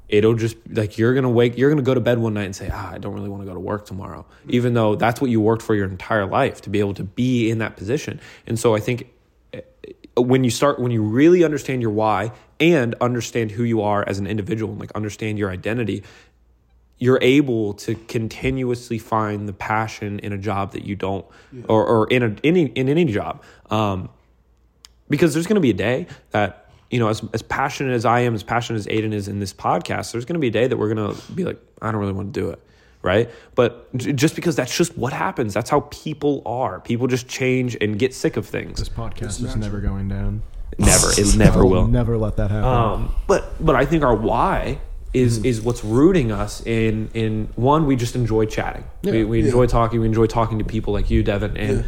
[0.09, 2.71] it'll just like you're gonna wake, you're gonna go to bed one night and say,
[2.73, 5.41] ah, I don't really want to go to work tomorrow, even though that's what you
[5.41, 8.21] worked for your entire life to be able to be in that position.
[8.47, 9.11] And so I think
[9.53, 9.63] eh,
[10.17, 14.19] when you start, when you really understand your why and understand who you are as
[14.19, 16.03] an individual and like understand your identity,
[16.99, 21.27] you're able to continuously find the passion in a job that you don't,
[21.69, 23.43] or, or in a any in any job.
[23.71, 24.11] Um,
[25.09, 28.21] because there's going to be a day that you know as, as passionate as i
[28.21, 30.67] am as passionate as aiden is in this podcast there's going to be a day
[30.67, 32.61] that we're going to be like i don't really want to do it
[33.03, 37.77] right but just because that's just what happens that's how people are people just change
[37.81, 40.43] and get sick of things This podcast is never going down.
[40.79, 42.65] never it never I'll Never let that happen.
[42.65, 44.79] um, but but I think our why
[45.13, 48.85] is is what's rooting us in in one we just enjoy chatting.
[49.05, 49.25] we Yeah.
[49.25, 49.45] we Yeah.
[49.47, 50.01] enjoy talking.
[50.01, 51.85] We enjoy talking to people like you, Devin, and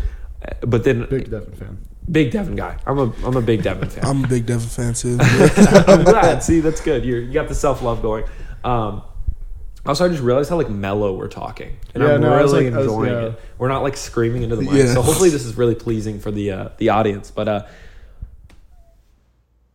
[0.47, 1.79] uh, but then Big big, Devin fan.
[2.11, 2.79] Devin guy.
[2.87, 4.05] I'm a I'm a big Devin fan.
[4.05, 5.19] I'm a big Devin fan too.
[5.21, 6.42] I'm glad.
[6.42, 7.05] See, that's good.
[7.05, 8.25] You're, you got the self love going.
[8.64, 9.03] Um,
[9.85, 12.75] also, I just realized how like mellow we're talking, and Yeah, I'm no, really like-
[12.75, 13.27] I was- enjoying yeah.
[13.29, 13.40] it.
[13.59, 14.95] We're not like screaming into the mic, Yeah.
[14.95, 17.31] so hopefully this is really pleasing for the uh, the audience.
[17.31, 17.66] But uh,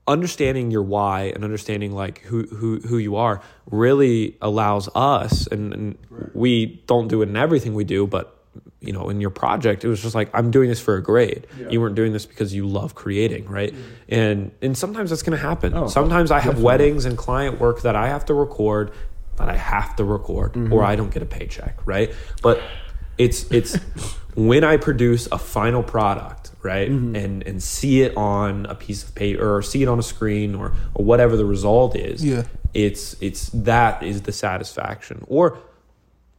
[0.07, 5.73] understanding your why and understanding like who who who you are really allows us, and,
[5.73, 5.97] and
[6.33, 8.37] we don't do it in everything we do, but
[8.81, 11.45] you know, in your project, it was just like I'm doing this for a grade.
[11.69, 13.73] You weren't doing this because you love creating, right?
[14.09, 15.73] And and sometimes that's going to happen.
[15.75, 16.65] Oh, sometimes I have definitely.
[16.65, 18.91] weddings and client work that I have to record,
[19.37, 20.73] that I have to record, Mm-hmm.
[20.73, 22.11] or I don't get a paycheck, right?
[22.41, 22.59] But
[23.19, 23.75] it's it's
[24.35, 27.15] when I produce a final product, right, Mm-hmm.
[27.15, 30.55] and and see it on a piece of paper or see it on a screen
[30.55, 32.25] or or whatever the result is.
[32.25, 32.43] Yeah.
[32.73, 35.23] It's it's that is the satisfaction.
[35.27, 35.59] Or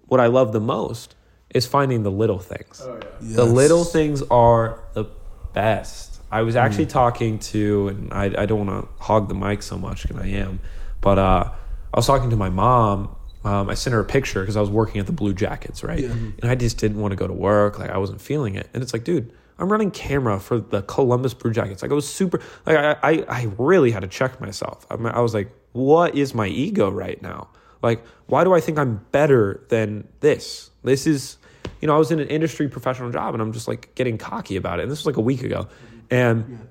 [0.09, 1.15] what I love the most
[1.53, 2.83] is finding the little things.
[2.85, 3.51] Oh, The Yes.
[3.53, 5.05] little things are the
[5.53, 6.21] best.
[6.31, 6.91] I was actually Mm.
[6.91, 10.27] talking to, and I, I don't want to hog the mic so much, and I
[10.29, 10.61] am,
[11.03, 11.51] but uh,
[11.93, 13.15] I was talking to my mom.
[13.45, 15.99] Um, I sent her a picture because I was working at the Blue Jackets, right?
[16.01, 16.11] Yeah.
[16.11, 17.79] And I just didn't want to go to work.
[17.79, 18.69] Like I wasn't feeling it.
[18.73, 21.83] And it's like, dude, I'm running camera for the Columbus Blue Jackets.
[21.83, 22.41] Like I was super.
[22.65, 24.87] Like I, I, I really had to check myself.
[24.91, 27.49] I, mean, I was like, what is my ego right now?
[27.83, 30.71] Like, why do I think I'm better than this?
[30.85, 31.37] This is,
[31.83, 34.55] you know, I was in an industry professional job and I'm just like getting cocky
[34.55, 34.85] about it.
[34.85, 35.67] And this was like a week ago.
[36.11, 36.69] And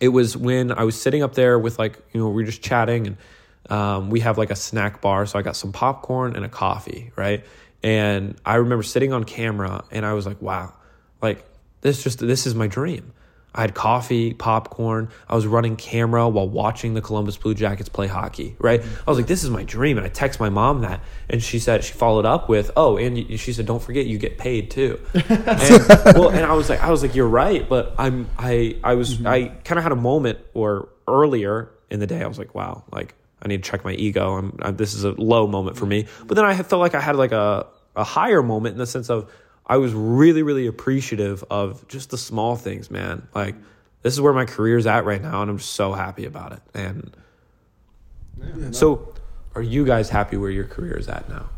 [0.00, 2.62] it was when I was sitting up there with like, you know, we were just
[2.62, 3.16] chatting and
[3.68, 5.26] um, we have like a snack bar.
[5.26, 7.44] So I got some popcorn and a coffee, right?
[7.82, 10.72] And I remember sitting on camera and I was like, wow,
[11.20, 11.44] like
[11.82, 13.12] this just, this is my dream.
[13.54, 15.10] I had coffee, popcorn.
[15.28, 18.82] I was running camera while watching the Columbus Blue Jackets play hockey, right?
[18.82, 19.98] I was like, this is my dream.
[19.98, 21.00] And I text my mom that.
[21.28, 24.38] And she said, she followed up with, oh, and she said, don't forget you get
[24.38, 24.98] paid too.
[25.14, 27.68] and, well, and I was like, I was like, you're right.
[27.68, 29.26] But I'm, I, I was, mm-hmm.
[29.26, 32.84] I kind of had a moment or earlier in the day, I was like, wow,
[32.90, 34.36] like I need to check my ego.
[34.36, 36.06] I'm, I, this is a low moment for me.
[36.24, 39.10] But then I felt like I had like a, a higher moment in the sense
[39.10, 39.30] of
[39.66, 43.26] I was really, really appreciative of just the small things, man.
[43.34, 43.54] Like
[44.02, 46.60] this is where my career's at right now, and I'm so happy about it.
[46.74, 47.14] And
[48.72, 49.14] so,
[49.54, 51.48] are you guys happy where your career is at now?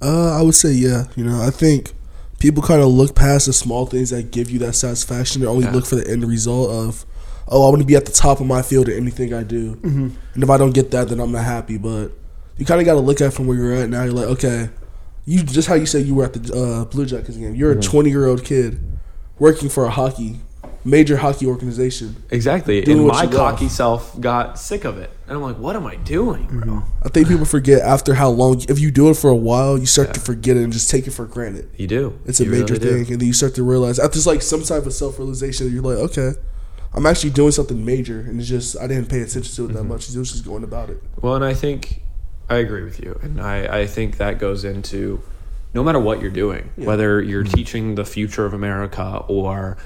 [0.00, 1.04] Uh, I would say yeah.
[1.16, 1.92] You know, I think
[2.38, 5.64] people kind of look past the small things that give you that satisfaction and only
[5.64, 5.72] Yeah.
[5.72, 7.06] look for the end result of,
[7.48, 9.76] oh, I want to be at the top of my field in anything I do.
[9.76, 10.08] Mm-hmm.
[10.34, 11.78] And if I don't get that, then I'm not happy.
[11.78, 12.12] But
[12.58, 14.04] you kind of got to look at from where you're at now.
[14.04, 14.68] You're like, okay,
[15.26, 17.54] you just how you say you were at the uh, Blue Jackets game.
[17.54, 18.80] You're a 20 year old kid
[19.38, 20.40] working for a hockey
[20.86, 22.14] major hockey organization.
[22.30, 22.84] Exactly.
[22.84, 23.32] And my you love.
[23.32, 25.10] cocky self got sick of it.
[25.26, 26.82] And I'm like, what am I doing, bro?
[27.02, 29.86] I think people forget after how long if you do it for a while, you
[29.86, 31.70] start to forget it and just take it for granted.
[31.78, 32.18] You do.
[32.26, 33.04] It's a You major really do.
[33.04, 35.82] thing, and then you start to realize after like some type of self realization, you're
[35.82, 36.32] like, okay,
[36.92, 39.78] I'm actually doing something major, and it's just I didn't pay attention to it that
[39.80, 39.88] Mm-hmm.
[39.88, 40.10] much.
[40.10, 41.02] It was just going about it.
[41.22, 42.02] Well, and I think
[42.48, 45.22] I agree with you, and I, I think that goes into
[45.72, 47.54] no matter what you're doing, whether you're mm-hmm.
[47.54, 49.76] teaching the future of America or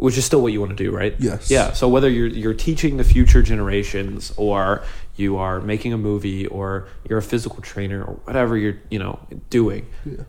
[0.00, 1.14] which is still what you want to do, right?
[1.18, 1.50] Yes.
[1.50, 1.72] Yeah.
[1.72, 4.82] So whether you're you're teaching the future generations or
[5.16, 9.18] you are making a movie or you're a physical trainer or whatever you're you know
[9.50, 9.86] doing,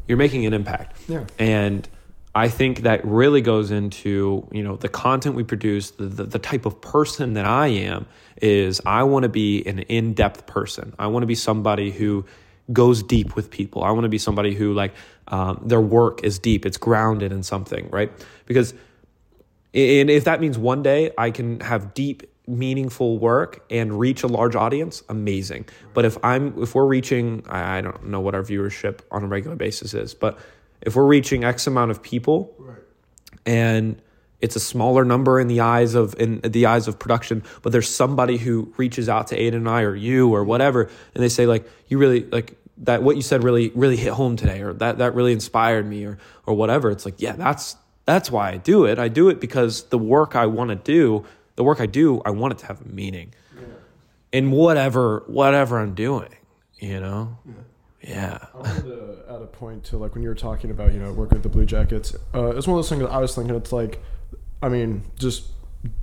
[0.08, 0.98] you're making an impact.
[1.08, 1.26] Yeah.
[1.39, 1.88] And
[2.34, 6.39] I think that really goes into you know the content we produce, the, the, the
[6.39, 8.06] type of person that I am
[8.41, 10.94] is I want to be an in-depth person.
[10.98, 12.26] I want to be somebody who
[12.72, 13.84] goes deep with people.
[13.84, 14.94] I want to be somebody who like
[15.28, 16.65] um, their work is deep.
[16.65, 18.12] It's grounded in something, right?
[18.46, 18.74] Because
[19.74, 24.28] and if that means one day I can have deep meaningful work and reach a
[24.28, 25.63] large audience amazing
[25.94, 29.28] but if i'm if we're reaching i I don't know what our viewership on a
[29.28, 30.39] regular basis is but
[30.82, 32.56] if we're reaching x amount of people
[33.46, 34.02] and
[34.39, 37.89] it's a smaller number in the eyes of in the eyes of production but there's
[37.89, 41.46] somebody who reaches out to aiden and i or you or whatever and they say
[41.46, 44.98] like you really like that what you said really really hit home today or that
[44.98, 46.89] that really inspired me or or whatever.
[46.89, 49.00] It's like yeah that's that's why i do it.
[49.00, 51.24] I do it because the work i want to do
[51.56, 53.34] the work i do i want it to have meaning
[54.32, 56.30] in whatever whatever i'm doing
[56.80, 57.38] you know?
[57.46, 57.54] Yeah,
[58.54, 61.12] I wanted to add a point to like when you were talking about you know
[61.14, 62.16] working with the Blue Jackets.
[62.34, 63.56] Uh, it's one of those things that I was thinking.
[63.56, 64.02] It's like,
[64.62, 65.52] I mean, just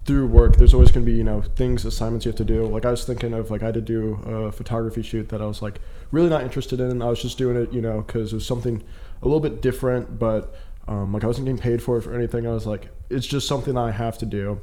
[0.04, 2.66] through work, there's always going to be you know things, assignments you have to do.
[2.66, 5.46] Like I was thinking of like I had to do a photography shoot that I
[5.46, 5.80] was like
[6.12, 7.02] really not interested in.
[7.02, 8.82] I was just doing it you know because it was something
[9.22, 10.54] a little bit different, but
[10.86, 12.46] um, like I wasn't getting paid for it or anything.
[12.46, 14.60] I was like, it's just something I have to do,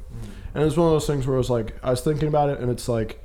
[0.54, 2.60] and it's one of those things where I was like, I was thinking about it,
[2.60, 3.22] and it's like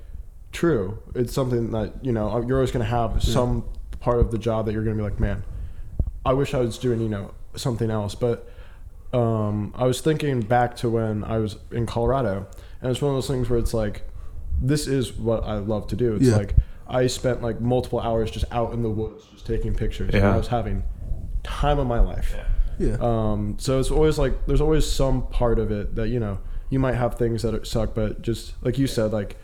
[0.52, 1.00] true.
[1.16, 3.64] It's something that you know you're always going to have some
[4.02, 5.44] part of the job that you're going to be like, man,
[6.26, 8.14] I wish I was doing you know something else.
[8.16, 8.50] But
[9.14, 12.48] um, I was thinking back to when I was in Colorado,
[12.82, 14.04] and it's one of those things where it's like,
[14.62, 16.16] this is what I love to do.
[16.16, 16.36] It's Yeah.
[16.38, 16.56] like
[16.88, 20.14] I spent like multiple hours just out in the woods, just taking pictures.
[20.14, 20.34] And Yeah.
[20.34, 20.84] I was having
[21.44, 22.34] time of my life.
[22.36, 22.44] Yeah.
[22.80, 26.40] Yeah, Um, so it's always like there's always some part of it that you know
[26.72, 29.36] you might have things that suck, but just like you said, like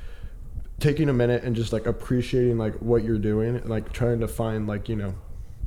[0.79, 4.27] taking a minute and just like appreciating like what you're doing, and like trying to
[4.27, 5.15] find like you know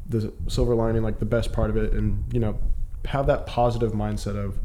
[0.09, 2.59] the silver lining, like the best part of it, and you know
[3.07, 4.59] have that positive mindset of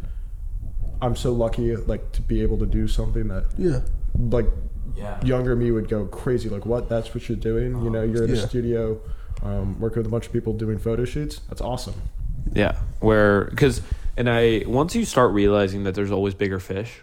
[1.02, 3.82] I'm so lucky like to be able to do something that yeah,
[4.16, 4.48] like
[4.96, 5.24] yeah.
[5.24, 6.90] younger me would go crazy like what?
[6.90, 7.84] That's what you're doing?
[7.84, 9.00] You know you're in a studio
[9.44, 11.42] um, working with a bunch of people doing photo shoots?
[11.50, 11.96] That's awesome.
[12.54, 13.82] Yeah, where because
[14.18, 17.02] and I once you start realizing that there's always bigger fish,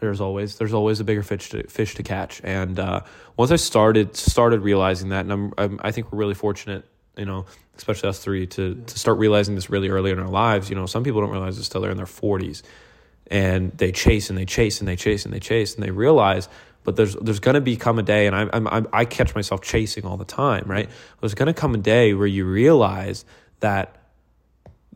[0.00, 2.40] there's always there's always a bigger fish to fish to catch.
[2.44, 3.00] And uh,
[3.36, 6.84] once I started started realizing that, and I'm, I'm I think we're really fortunate,
[7.16, 10.70] you know, especially us three to to start realizing this really early in our lives.
[10.70, 12.62] You know, some people don't realize this till they're in their 40s,
[13.28, 16.48] and they chase and they chase and they chase and they chase and they realize.
[16.84, 20.16] But there's there's gonna become a day, and I'm, I'm I catch myself chasing all
[20.16, 20.88] the time, right?
[21.20, 23.24] There's gonna come a day where you realize
[23.60, 23.97] that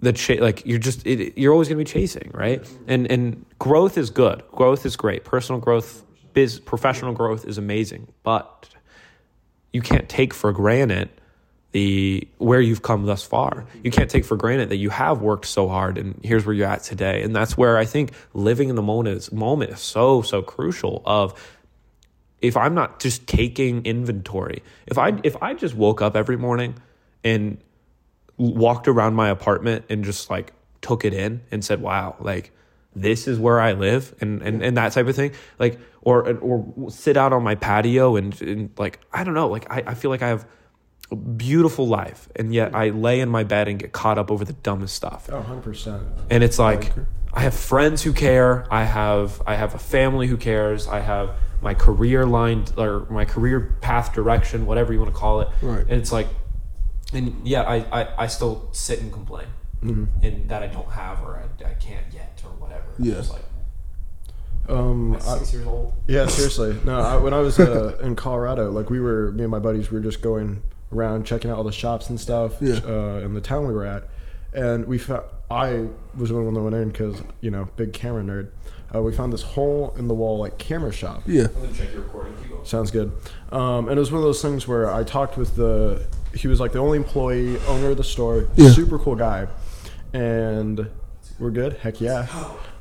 [0.03, 2.69] the cha- like you're just it, you're always going to be chasing right?
[2.87, 4.43] And and growth is good.
[4.51, 5.25] Growth is great.
[5.25, 8.09] Personal growth biz professional growth is amazing.
[8.23, 8.69] But
[9.73, 11.09] you can't take for granted
[11.71, 13.65] the where you've come thus far.
[13.83, 16.69] You can't take for granted that you have worked so hard and here's where you're
[16.69, 17.23] at today.
[17.23, 21.03] And that's where i think living in the moment is moment is so so crucial
[21.07, 21.33] of
[22.41, 26.75] if i'm not just taking inventory if i if i just woke up every morning
[27.25, 27.57] and
[28.51, 32.53] walked around my apartment and just like took it in and said, "Wow, like
[32.95, 35.33] this is where I live," and and, and that type of thing.
[35.59, 39.49] Like or or sit out on my patio and, and like I don't know.
[39.49, 40.47] Like I, I feel like I have
[41.11, 44.45] a beautiful life, and yet I lay in my bed and get caught up over
[44.45, 45.29] the dumbest stuff.
[45.31, 46.93] oh 100% And it's like
[47.33, 48.67] I have friends who care.
[48.71, 50.89] I have I have a family who cares.
[50.89, 55.43] I have my career line or my career path direction, whatever you want to call
[55.43, 55.49] it.
[55.63, 55.83] Right.
[55.83, 56.27] And it's like,
[57.13, 59.47] and yeah, I I, I still sit and complain,
[59.83, 62.85] and that I don't have or I, I can't yet or whatever.
[62.99, 63.15] Yeah.
[63.15, 63.43] just like
[64.69, 65.93] um, I'm I- six years old.
[66.07, 66.79] Yeah, seriously.
[66.85, 69.91] No, I, when I was uh, in Colorado, like we were, me and my buddies,
[69.91, 72.75] we were just going around checking out all the shops and stuff Yeah.
[72.85, 74.05] uh, in the town we were at,
[74.53, 75.25] and we found.
[75.51, 78.51] I was the only one that went in because you know, big camera nerd.
[78.95, 81.23] Uh, we found this hole in the wall like camera shop.
[81.27, 82.35] yeah, I'm gonna check your recording.
[82.43, 82.65] Keep going.
[82.65, 83.11] Sounds good.
[83.51, 86.07] Um, and it was one of those things where I talked with the.
[86.35, 88.71] He was like the only employee, owner of the store, Yeah.
[88.71, 89.47] super cool guy,
[90.13, 90.89] and
[91.39, 91.75] We're good.
[91.75, 92.27] Heck yeah.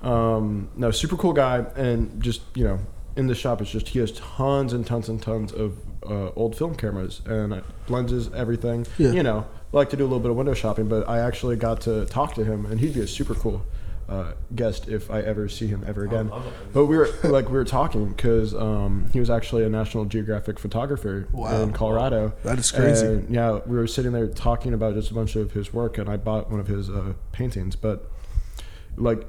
[0.04, 2.80] Um, no, super cool guy, and just you know,
[3.16, 6.56] in the shop, it's just he has tons and tons and tons of uh, old
[6.56, 8.86] film cameras and uh, lenses, everything.
[8.98, 9.12] Yeah.
[9.12, 11.56] You know, I like to do a little bit of window shopping, but I actually
[11.56, 13.62] got to talk to him, and he'd be a super cool
[14.12, 16.30] uh, guest if I ever see him ever again.
[16.74, 20.60] But we were like we were talking because um, he was actually a National Geographic
[20.60, 21.62] photographer Wow.
[21.63, 22.34] in Colorado.
[22.43, 23.06] That is crazy.
[23.06, 26.10] And, yeah, we were sitting there talking about just a bunch of his work, and
[26.10, 27.76] I bought one of his uh, paintings.
[27.78, 28.12] But
[28.97, 29.26] like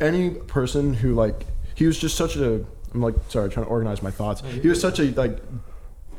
[0.00, 1.44] any person who like
[1.74, 4.42] he was just such a I'm like sorry trying to organize my thoughts.
[4.62, 5.38] He was such a like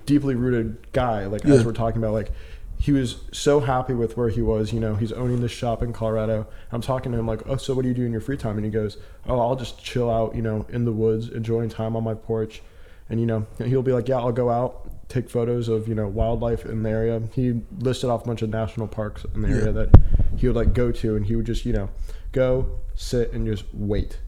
[0.06, 1.25] deeply rooted guy.
[1.28, 1.54] Like Yeah.
[1.56, 2.32] as we're talking about like.
[2.78, 4.72] He was so happy with where he was.
[4.74, 6.46] You know, he's owning this shop in Colorado.
[6.72, 8.58] I'm talking to him like, "Oh, so what do you do in your free time?"
[8.58, 11.96] And he goes, "Oh, I'll just chill out, you know, in the woods, enjoying time
[11.96, 12.62] on my porch."
[13.10, 16.08] And you know, he'll be like, "Yeah, I'll go out, take photos of you know
[16.08, 19.66] wildlife in the area." He listed off a bunch of national parks in the area
[19.68, 19.72] Yeah.
[19.72, 20.02] that
[20.38, 21.90] he would like go to, and he would just you know
[22.34, 24.20] go sit and just wait.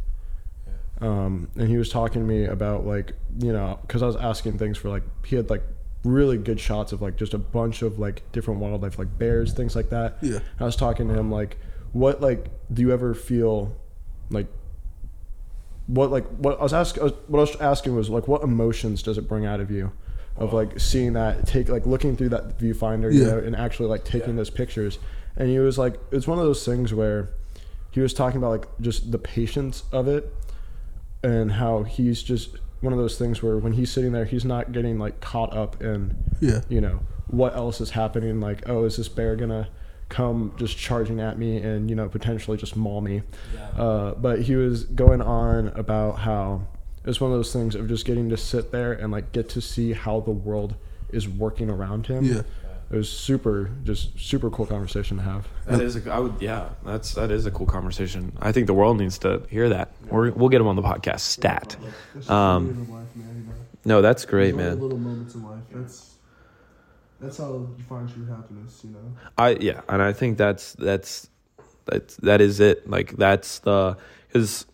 [0.99, 4.57] Um, and he was talking to me about like you know because I was asking
[4.57, 5.63] things for like he had like
[6.03, 9.75] really good shots of like just a bunch of like different wildlife like bears things
[9.75, 10.17] like that.
[10.21, 10.39] Yeah.
[10.59, 11.57] I was talking to him like
[11.91, 13.75] what like do you ever feel
[14.29, 14.47] like
[15.87, 19.01] what like what I was asking uh, what I was asking was like what emotions
[19.01, 19.91] does it bring out of you
[20.35, 23.31] of like seeing that take like looking through that viewfinder you Yeah.
[23.31, 24.99] know and actually like taking those pictures
[25.35, 27.29] and he was like it's one of those things where
[27.91, 30.31] he was talking about like just the patience of it
[31.23, 34.71] and how he's just one of those things where when he's sitting there he's not
[34.71, 36.61] getting like caught up in Yeah.
[36.69, 39.67] you know what else is happening like oh is this bear gonna
[40.09, 43.21] come just charging at me and you know potentially just maul me
[43.77, 46.65] uh, but he was going on about how
[47.03, 49.59] it's one of those things of just getting to sit there and like get to
[49.61, 50.75] see how the world
[51.09, 52.41] is working around him Yeah.
[52.89, 56.69] It was super just super cool conversation to have That is a, I would, yeah,
[56.85, 58.31] that's that is a cool conversation.
[58.41, 59.91] I think the world needs to hear that.
[60.09, 61.19] We're, we'll get him on the podcast.
[61.21, 61.75] Stat.
[62.29, 62.87] Um,
[63.85, 64.79] No, that's great, man.
[64.79, 65.63] Little moments in life.
[65.71, 66.15] That's
[67.19, 68.81] that's how you find true happiness.
[68.83, 69.13] You know.
[69.37, 71.29] I yeah, and I think that's that's
[71.85, 72.89] that's that is it.
[72.89, 73.97] Like that's the
[74.27, 74.65] because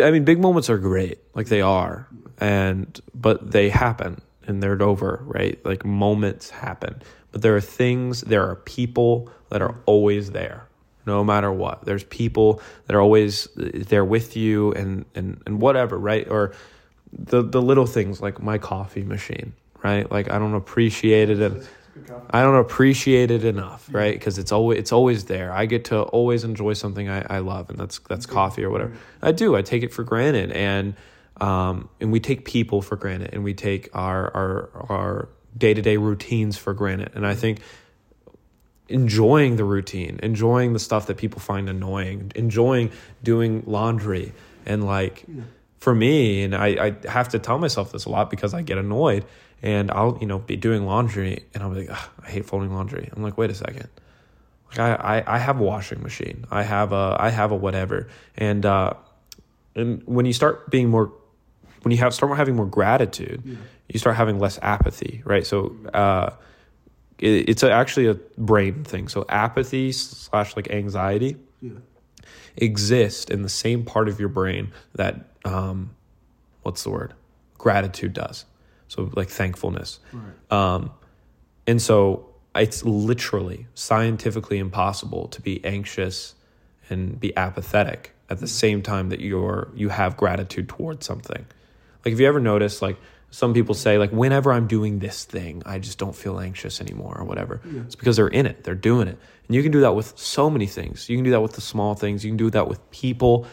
[0.00, 4.80] I mean, big moments are great, like they are, and but they happen and they're
[4.82, 5.58] over, right?
[5.64, 10.66] Like moments happen, but there are things, there are people that are always there,
[11.06, 11.84] no matter what.
[11.84, 16.28] There's people that are always there with you, and and and whatever, right?
[16.28, 16.52] Or
[17.12, 19.52] the the little things like my coffee machine,
[19.82, 20.10] right?
[20.10, 21.66] Like I don't appreciate it and.
[22.30, 24.14] I don't appreciate it enough, right?
[24.14, 25.52] Because it's always it's always there.
[25.52, 28.94] I get to always enjoy something I, I love, and that's that's coffee or whatever.
[29.20, 29.54] I do.
[29.56, 30.94] I take it for granted, and
[31.42, 35.28] um, and we take people for granted, and we take our our our
[35.58, 37.10] day to day routines for granted.
[37.14, 37.60] And I think
[38.88, 42.92] enjoying the routine, enjoying the stuff that people find annoying, enjoying
[43.24, 44.32] doing laundry,
[44.64, 45.26] and like
[45.80, 48.78] for me, and I, I have to tell myself this a lot because I get
[48.78, 49.24] annoyed
[49.62, 53.10] and I'll, you know, be doing laundry and I'll be like, I hate folding laundry.
[53.12, 53.88] I'm like, wait a second.
[54.70, 56.44] Like I, I, I have a washing machine.
[56.52, 58.06] I have a I have a whatever.
[58.36, 58.94] And uh
[59.74, 61.12] and when you start being more
[61.82, 63.42] when you have start having more gratitude,
[63.88, 65.46] you start having less apathy, right?
[65.46, 66.30] So uh
[67.18, 69.08] it, it's a, actually a brain thing.
[69.08, 71.78] So apathy slash like anxiety Yeah.
[72.56, 75.90] exist in the same part of your brain that um,
[76.62, 77.14] what's the word
[77.58, 78.44] gratitude does
[78.88, 80.34] so like thankfulness Right.
[80.50, 80.90] um,
[81.66, 86.34] and so it's literally scientifically impossible to be anxious
[86.90, 91.46] and be apathetic at the same time that you're you have gratitude towards something
[92.04, 92.96] like if you ever notice like
[93.30, 97.16] some people say like whenever i'm doing this thing i just don't feel anxious anymore
[97.18, 97.60] or whatever.
[97.86, 98.64] It's because they're in it.
[98.64, 99.18] They're doing it.
[99.46, 101.08] And you can do that with so many things.
[101.08, 102.24] You can do that with the small things.
[102.24, 103.46] You can do that with people.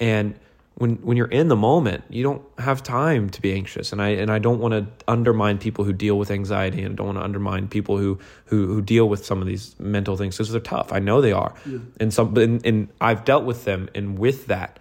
[0.00, 0.38] And
[0.74, 3.92] when when you're in the moment you don't have time to be anxious.
[3.92, 6.96] And i and i don't want to undermine people who deal with anxiety and i
[6.96, 10.36] don't want to undermine people who who who deal with some of these mental things
[10.36, 10.92] because they're tough.
[10.92, 11.54] I know they are.
[12.00, 14.78] And some and, and i've dealt with them and with that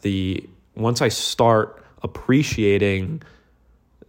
[0.00, 3.20] the once i start appreciating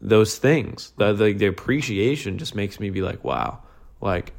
[0.01, 3.57] those things the, the the appreciation just makes me be like wow
[4.01, 4.34] like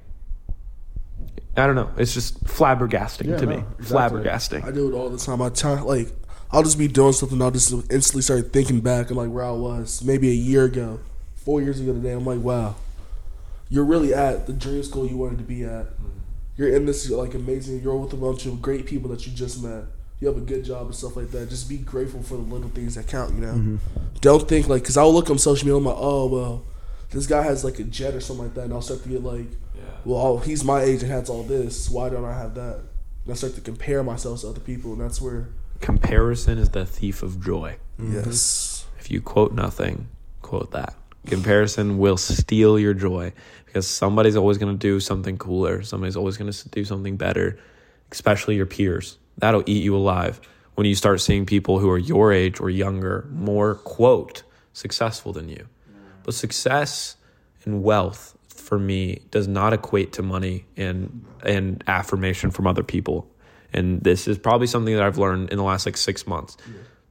[1.56, 4.20] i don't know it's just flabbergasting Yeah, to no, me exactly.
[4.20, 5.40] flabbergasting I do it all the time.
[5.42, 6.08] I try like
[6.52, 7.42] I'll just be doing something.
[7.42, 11.00] I'll just instantly start thinking back and like where I was maybe a year ago,
[11.34, 12.12] four years ago today.
[12.12, 12.76] I'm like, wow,
[13.68, 15.86] you're really at the dream school you wanted to be at.
[15.86, 16.08] Mm-hmm.
[16.56, 17.80] You're in this like amazing.
[17.82, 19.84] You're with a bunch of great people that you just met.
[20.20, 21.50] You have a good job and stuff like that.
[21.50, 23.34] Just be grateful for the little things that count.
[23.34, 23.76] You know, mm-hmm.
[24.20, 25.76] don't think like because I'll look on social media.
[25.76, 26.64] I'm like, oh well,
[27.10, 29.22] this guy has like a jet or something like that, and I'll start to get
[29.22, 29.46] like,
[30.04, 31.90] well, oh, he's my age and has all this.
[31.90, 32.80] Why don't I have that?
[33.26, 35.48] and I start to compare myself to other people, and that's where
[35.80, 37.76] Comparison is the thief of joy.
[38.00, 38.14] Mm-hmm.
[38.14, 40.08] yes, If you quote nothing,
[40.42, 40.94] quote that.
[41.26, 43.32] Comparison will steal your joy
[43.64, 45.82] because somebody's always going to do something cooler.
[45.82, 47.58] Somebody's always going to do something better,
[48.12, 49.18] especially your peers.
[49.38, 50.40] That'll eat you alive
[50.74, 55.48] when you start seeing people who are your age or younger more, quote, successful than
[55.48, 55.66] you.
[56.22, 57.16] But success
[57.64, 63.30] and wealth for me does not equate to money and and affirmation from other people.
[63.72, 66.56] And this is probably something that I've learned in the last like 6 months.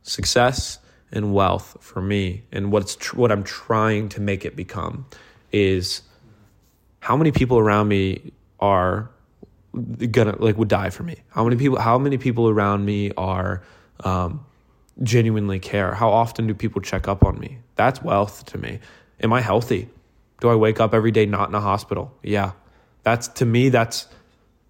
[0.03, 0.79] Success
[1.11, 5.05] and wealth for me and what's tr- what I'm trying to make it become
[5.51, 6.01] is
[6.99, 9.09] how many people around me are
[10.11, 11.17] gonna like would die for me.
[11.29, 13.63] How many people how many people around me are
[14.03, 14.45] um,
[15.03, 15.93] genuinely care?
[15.93, 17.59] How often do people check up on me?
[17.75, 18.79] That's wealth to me.
[19.21, 19.89] Am i healthy?
[20.41, 22.13] Do i wake up every day not in a hospital?
[22.23, 22.51] Yeah.
[23.03, 24.07] That's to me that's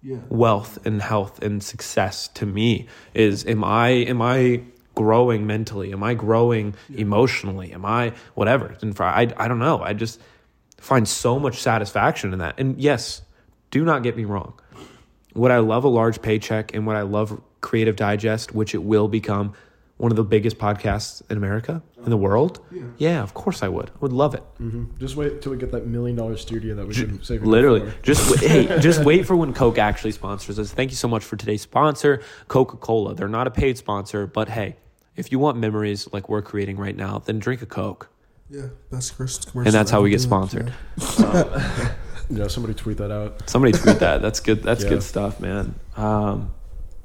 [0.02, 4.62] yeah, wealth and health and success to me is am i am i
[4.94, 5.92] growing mentally?
[5.92, 7.72] Am i growing emotionally?
[7.72, 8.76] Am i whatever.
[8.80, 9.82] And for, I, I don't know.
[9.82, 10.20] I just
[10.78, 12.58] find so much satisfaction in that.
[12.58, 13.22] And yes
[13.70, 14.54] do not get me wrong
[15.36, 19.08] would i love a large paycheck and would i love creative digest which it will
[19.08, 19.52] become
[19.98, 22.60] one of the biggest podcasts in america in the world
[22.98, 25.72] yeah, of course i would i would love it hmm Just wait till we get
[25.72, 27.42] that million dollar studio that we've been saving.
[27.42, 30.72] up Literally, just wa- hey, just wait for when Coke actually sponsors us.
[30.72, 33.14] Thank you so much for today's sponsor, Coca Cola.
[33.14, 34.76] They're not a paid sponsor, but hey,
[35.16, 38.08] if you want memories like we're creating right now, then drink a Coke.
[38.50, 39.60] yeah, best commercial.
[39.60, 41.92] And that's how we get ever done, sponsored.
[42.30, 42.38] yeah.
[42.42, 43.48] Yeah, somebody tweet that out.
[43.48, 44.22] Somebody tweet that.
[44.22, 44.62] That's good.
[44.62, 44.90] That's Yeah.
[44.90, 45.74] good stuff, man.
[45.96, 46.52] Um,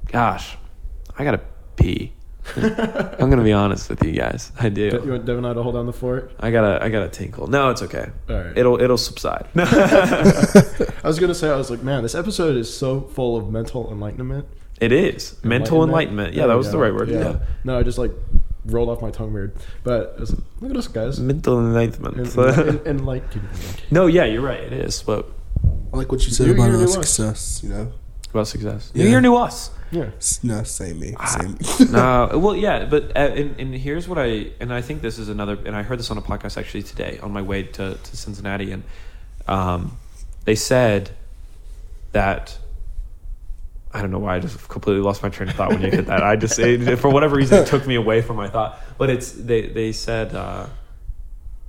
[0.08, 0.58] gosh,
[1.18, 1.42] I gotta
[1.76, 2.14] pee.
[2.56, 4.52] I'm gonna be honest with you guys.
[4.60, 6.32] I De- you want Devin and I to hold down the fort?
[6.40, 6.84] I gotta.
[6.84, 7.46] I gotta tinkle.
[7.48, 8.10] No, it's okay.
[8.30, 8.58] All right.
[8.58, 8.82] It'll.
[8.82, 9.46] It'll subside.
[9.56, 13.92] I was gonna say, I was like, man, this episode is so full of mental
[13.92, 14.48] enlightenment.
[14.80, 16.34] It is mental enlightenment.
[16.34, 17.10] Yeah, that was the right word.
[17.10, 18.12] Yeah, No, I just like
[18.66, 19.56] rolled off my tongue weird.
[19.84, 21.20] But I was like, look at us guys.
[21.20, 22.38] mental enlightenment.
[22.38, 23.24] En- and, like,
[23.92, 24.60] no, yeah, you're right.
[24.62, 25.30] It is, but
[25.94, 26.94] I like what you said New about year, uh, new us.
[26.94, 27.62] success.
[27.64, 27.92] You know,
[28.32, 28.92] about success.
[28.94, 29.04] Yeah.
[29.04, 29.72] New year, new us.
[29.92, 30.12] Yeah.
[30.42, 31.26] No, same me, Ah.
[31.26, 31.58] same.
[31.92, 35.28] no, well, yeah, but uh, and, and here's what I and I think this is
[35.28, 38.18] another, and I heard this on a podcast actually today on my way to, to
[38.18, 38.84] Cincinnati, and
[39.50, 39.98] um,
[40.46, 41.12] they said
[42.14, 42.58] that
[43.94, 46.06] I don't know why I just completely lost my train of thought when you hit
[46.08, 46.24] that.
[46.24, 49.32] I just it, for whatever reason it took me away from my thought, but it's
[49.32, 50.68] they they said uh,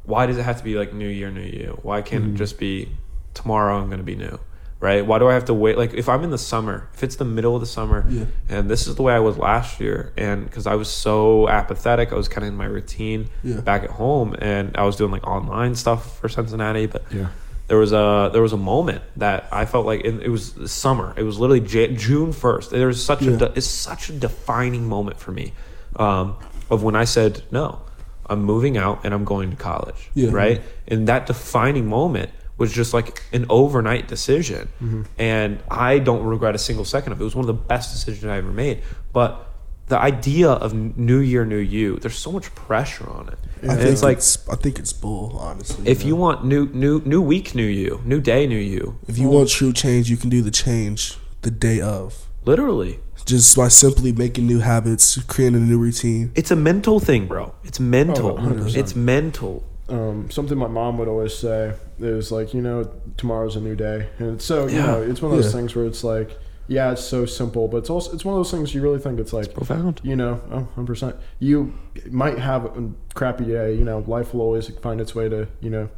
[0.05, 1.79] why does it have to be like New Year, New You?
[1.83, 2.89] Why can't it just be
[3.35, 3.79] tomorrow?
[3.79, 4.39] I'm going to be new.
[4.81, 5.07] Right?
[5.07, 5.79] Why do I have to wait?
[5.79, 8.25] Like, if I'm in the summer, if it's the middle of the summer, Yeah.
[8.49, 12.11] and this is the way I was last year, and because I was so apathetic,
[12.12, 13.61] I was kind of in my routine Yeah.
[13.61, 16.87] back at home, and I was doing like online stuff for Cincinnati.
[16.87, 17.29] But Yeah.
[17.73, 21.14] There was a there was a moment that I felt like it, it was summer.
[21.16, 22.70] It was literally J- June first.
[22.70, 25.55] There was such a de- it's such a defining moment for me
[25.97, 26.37] um,
[26.68, 27.81] of when I said no,
[28.27, 30.11] I'm moving out and I'm going to college.
[30.12, 30.29] Yeah.
[30.33, 35.03] Right, and that defining moment was just like an overnight decision, Mm-hmm.
[35.18, 37.23] and I don't regret a single second of it.
[37.23, 38.83] It was one of the best decisions I ever made,
[39.14, 39.49] but.
[39.89, 43.39] The idea of new year, new you, there's so much pressure on it.
[43.68, 45.87] I think it's like it's, I think it's bull, honestly.
[45.91, 46.16] if you know?
[46.22, 49.72] want new new new week new you new day new you if you want true
[49.72, 54.59] change, you can do the change the day of, literally just by simply making new
[54.61, 56.33] habits, creating a new routine.
[56.35, 58.76] it's a mental thing bro it's mental Oh, 100%.
[58.76, 63.61] it's mental um, something my mom would always say is like, you know, tomorrow's a
[63.61, 64.87] new day, and so you Yeah.
[64.87, 65.61] know, it's one of those Yeah.
[65.61, 66.30] things where it's like,
[66.73, 69.20] yeah, it's so simple, but it's also it's one of those things you really think
[69.20, 71.14] it's like, profound you know, oh, 100%.
[71.39, 71.73] You
[72.11, 75.70] might have a crappy day, you know, life will always find its way to, you
[75.70, 75.89] know,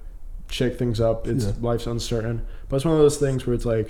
[0.51, 1.27] shake things up.
[1.27, 1.53] It's Yeah.
[1.61, 3.89] life's uncertain, but it's one of those things where it's like,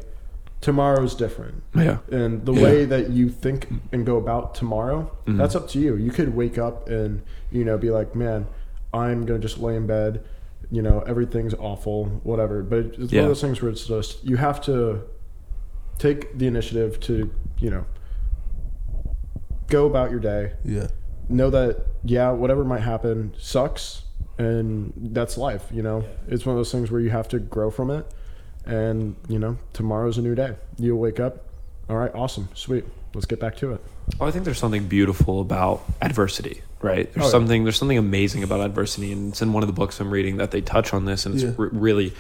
[0.60, 1.62] tomorrow's different.
[1.74, 2.62] yeah And the Yeah.
[2.62, 5.36] way that you think and go about tomorrow, Mhm.
[5.38, 5.96] that's up to you.
[5.96, 7.20] You could wake up and,
[7.50, 8.46] you know, be like, man,
[8.94, 10.20] I'm going to just lay in bed.
[10.70, 12.62] You know, everything's awful, whatever.
[12.62, 15.00] But it's one of those things where it's just, you have to
[15.98, 17.84] take the initiative to, you know,
[19.68, 20.52] go about your day.
[20.64, 20.88] Yeah,
[21.28, 24.02] Know that, yeah, whatever might happen sucks.
[24.36, 26.04] And that's life, you know?
[26.28, 28.04] It's one of those things where you have to grow from it.
[28.66, 30.56] And, you know, tomorrow's a new day.
[30.78, 31.46] You'll wake up.
[31.88, 32.84] All right, awesome, sweet.
[33.14, 33.80] Let's get back to it.
[34.18, 37.30] well, i think there's something beautiful about adversity right there's Oh, yeah.
[37.30, 40.36] something there's something amazing about adversity and it's in one of the books i'm reading
[40.38, 41.52] that they touch on this and it's Yeah.
[41.56, 42.12] re- really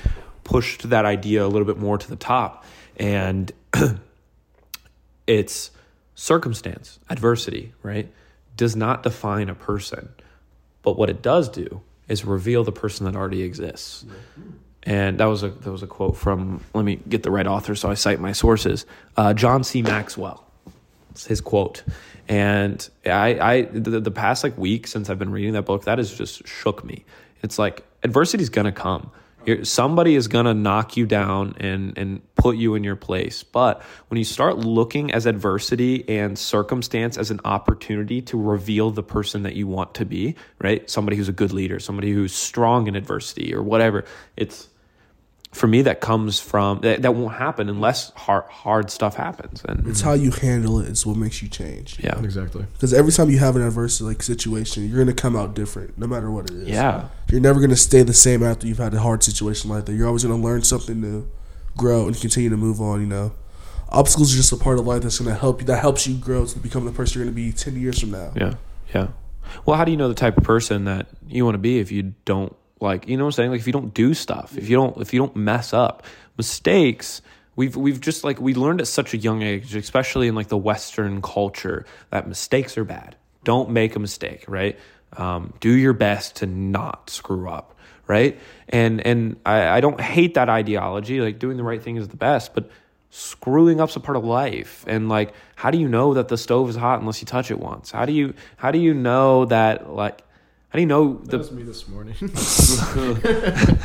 [0.44, 2.64] pushed that idea a little bit more to the top
[2.98, 3.52] and
[5.26, 5.70] it's
[6.14, 8.08] circumstance adversity right
[8.56, 10.08] does not define a person
[10.82, 14.04] but what it does do is reveal the person that already exists
[14.84, 17.74] and that was a that was a quote from let me get the right author
[17.74, 18.86] so I cite my sources
[19.16, 20.44] uh, John C Maxwell
[21.10, 21.82] It's his quote.
[22.28, 25.98] And I, I the, the past like week since I've been reading that book, that
[25.98, 27.04] has just shook me.
[27.42, 29.10] It's like adversity is gonna come.
[29.46, 33.42] You're, somebody is gonna knock you down and and put you in your place.
[33.42, 39.02] But when you start looking as adversity and circumstance as an opportunity to reveal the
[39.02, 40.88] person that you want to be, right?
[40.88, 44.04] Somebody who's a good leader, somebody who's strong in adversity or whatever.
[44.36, 44.68] It's
[45.54, 49.62] for me that comes from that, that won't happen unless hard hard stuff happens.
[49.68, 51.98] And It's how you handle it is what makes you change.
[52.02, 52.66] yeah, Exactly.
[52.72, 56.06] Because every time you have an adverse like situation, you're gonna come out different, no
[56.06, 56.68] matter what it is.
[56.68, 57.08] yeah.
[57.30, 59.92] You're never gonna stay the same after you've had a hard situation like that.
[59.94, 61.26] You're always gonna learn something new,
[61.76, 63.00] grow, and continue to move on.
[63.00, 63.32] You know,
[63.88, 65.66] obstacles are just a part of life that's gonna help you.
[65.68, 68.32] That helps you grow to become the person you're gonna be ten years from now.
[68.36, 68.54] Yeah.
[68.92, 69.08] Yeah.
[69.66, 71.92] Well, how do you know the type of person that you want to be if
[71.92, 73.50] you don't like, you know what I'm saying?
[73.50, 76.04] Like if you don't do stuff, if you don't if you don't mess up.
[76.36, 77.22] Mistakes,
[77.56, 80.56] we've we've just like we learned at such a young age, especially in like the
[80.56, 83.16] western culture, that mistakes are bad.
[83.42, 84.78] Don't make a mistake, right?
[85.16, 87.74] Um, do your best to not screw up,
[88.06, 88.38] right?
[88.68, 91.20] And and I, I don't hate that ideology.
[91.20, 92.70] Like doing the right thing is the best, but
[93.10, 96.68] screwing up's a part of life and like how do you know that the stove
[96.68, 99.88] is hot unless you touch it once how do you how do you know that
[99.88, 100.24] like
[100.74, 102.16] how do you know That the was me this morning.
[102.20, 103.78] did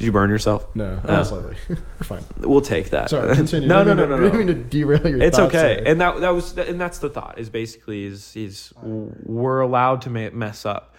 [0.00, 1.54] you burn yourself no, uh, slightly.
[1.68, 2.24] We're fine.
[2.38, 3.68] we'll take that Sorry, continue.
[3.68, 4.30] no no Didn't no no, to- no.
[4.30, 5.86] Didn't mean to derail your it's thoughts okay there.
[5.88, 10.10] and that that was and that's the thought is basically is is we're allowed to
[10.10, 10.96] ma- mess up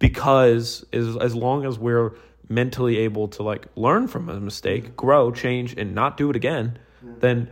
[0.00, 2.14] because as as long as we're
[2.48, 6.76] mentally able to like learn from a mistake grow change and not do it again
[7.20, 7.48] then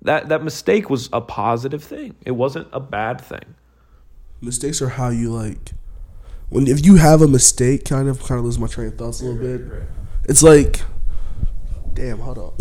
[0.00, 3.54] that that mistake was a positive thing it wasn't a bad thing
[4.40, 5.72] Mistakes are how you like.
[6.50, 9.20] When if you have a mistake, kind of kind of lose my train of thoughts
[9.20, 9.82] a little bit.
[10.24, 10.80] It's like,
[11.94, 12.52] damn, hold on.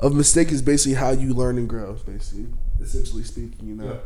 [0.00, 2.46] a mistake is basically how you learn and grow, basically,
[2.80, 3.68] essentially speaking.
[3.68, 4.00] You know,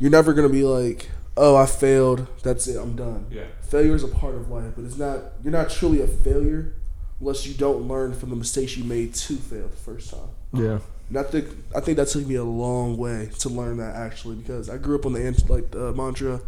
[0.00, 2.26] you're never gonna be like, oh, I failed.
[2.42, 2.76] That's it.
[2.78, 3.26] I'm done.
[3.30, 3.44] Yeah.
[3.62, 5.20] Failure is a part of life, but it's not.
[5.42, 6.74] You're not truly a failure
[7.20, 10.28] unless you don't learn from the mistakes you made to fail the first time.
[10.52, 10.78] Yeah.
[11.08, 14.36] And I think I think that took me a long way to learn that actually
[14.36, 16.40] because I grew up on the like the uh, mantra,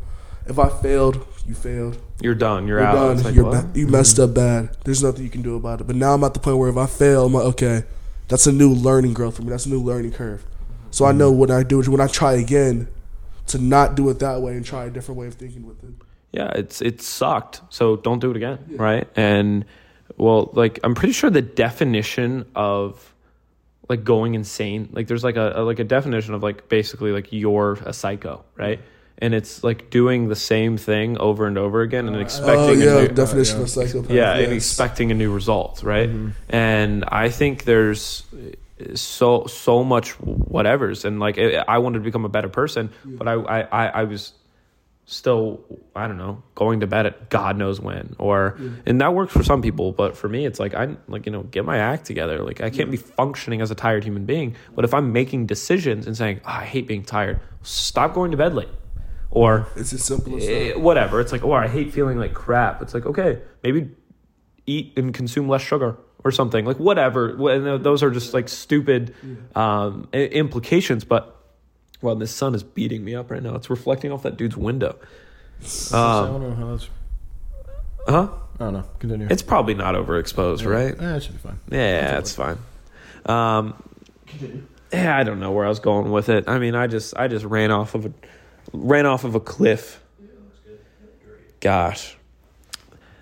[0.47, 1.97] if I failed, you failed.
[2.21, 3.23] you're done you're, You're out done.
[3.23, 4.77] Like, You're ba- you messed up bad.
[4.85, 5.87] There's nothing you can do about it.
[5.87, 7.85] But now I'm at the point where if I fail, I'm like, okay,
[8.29, 9.51] that's a new learning growth for me.
[9.51, 10.45] That's a new learning curve.
[10.91, 12.89] So I know what I do is when I try again,
[13.49, 15.91] to not do it that way and try a different way of thinking with it.
[16.33, 19.65] yeah it's it sucked so don't do it again right and
[20.17, 23.15] well like i'm pretty sure the definition of
[23.89, 27.29] like going insane like there's like a, a like a definition of like basically like
[27.31, 28.81] you're a psycho right
[29.19, 32.73] and it's like doing the same thing over and over again and oh, expecting Oh
[32.73, 33.63] yeah, a new, definition yeah.
[33.63, 34.11] of psychopath.
[34.11, 36.09] yeah and expecting a new result right?
[36.09, 36.31] Mm-hmm.
[36.51, 38.25] And i think there's
[38.95, 43.27] so so much whatever's and like i I wanted to become a better person but
[43.27, 44.33] I, I i i was
[45.07, 45.65] still
[45.95, 49.43] i don't know going to bed at god knows when or and that works for
[49.45, 52.43] some people but for me it's like i like you know get my act together.
[52.43, 56.07] Like i can't be functioning as a tired human being but if i'm making decisions
[56.07, 58.69] and saying oh, i hate being tired stop going to bed late
[59.37, 60.81] or It's as simple as eh, that.
[60.81, 61.21] whatever.
[61.21, 62.81] It's like, oh, I hate feeling like crap.
[62.81, 63.91] It's like, okay, maybe
[64.67, 66.65] eat and consume less sugar or something.
[66.65, 67.29] Like whatever.
[67.51, 69.15] And those are just like stupid
[69.55, 71.05] um, implications.
[71.05, 71.37] But
[72.01, 73.55] well, this sun is beating me up right now.
[73.57, 74.97] It's reflecting off that dude's window.
[75.93, 76.89] I Um, don't know how that's.
[78.09, 78.29] huh?
[78.59, 78.85] I don't know.
[79.01, 79.27] Continue.
[79.31, 80.99] It's probably not overexposed, right?
[80.99, 81.59] Eh, it should be fine.
[81.71, 82.57] Yeah, it's fine.
[83.27, 83.75] Um,
[84.93, 86.49] yeah, I don't know where I was going with it.
[86.49, 88.13] I mean, I just I just ran off of a
[88.73, 90.03] ran off of a cliff.
[91.61, 92.17] Gosh,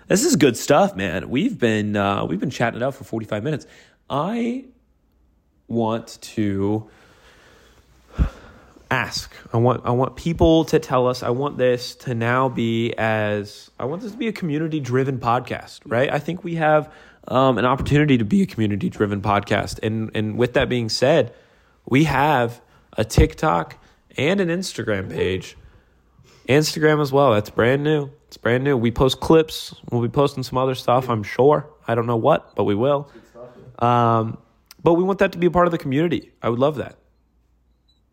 [0.07, 1.29] this is good stuff, man.
[1.29, 3.65] We've been uh, we've been chatting it out for forty five minutes.
[4.09, 4.65] I
[5.67, 6.89] want to
[8.91, 9.33] ask.
[9.53, 11.23] I want I want people to tell us.
[11.23, 15.19] I want this to now be as I want this to be a community driven
[15.19, 16.11] podcast, right?
[16.11, 16.91] I think we have
[17.27, 21.33] um, an opportunity to be a community driven podcast, and and with that being said,
[21.87, 22.61] we have
[22.97, 23.77] a TikTok
[24.17, 25.57] and an Instagram page.
[26.47, 27.33] Instagram as well.
[27.33, 28.11] That's brand new.
[28.27, 28.77] It's brand new.
[28.77, 29.73] We post clips.
[29.89, 31.09] We'll be posting some other stuff.
[31.09, 31.67] I'm sure.
[31.87, 33.09] I don't know what, but we will.
[33.79, 34.37] Um,
[34.83, 36.31] but we want that to be a part of the community.
[36.41, 36.97] I would love that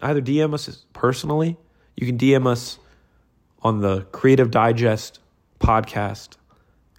[0.03, 1.57] either DM us personally.
[1.97, 2.79] You can DM us
[3.63, 5.21] on the Creative Digest
[5.61, 6.37] podcast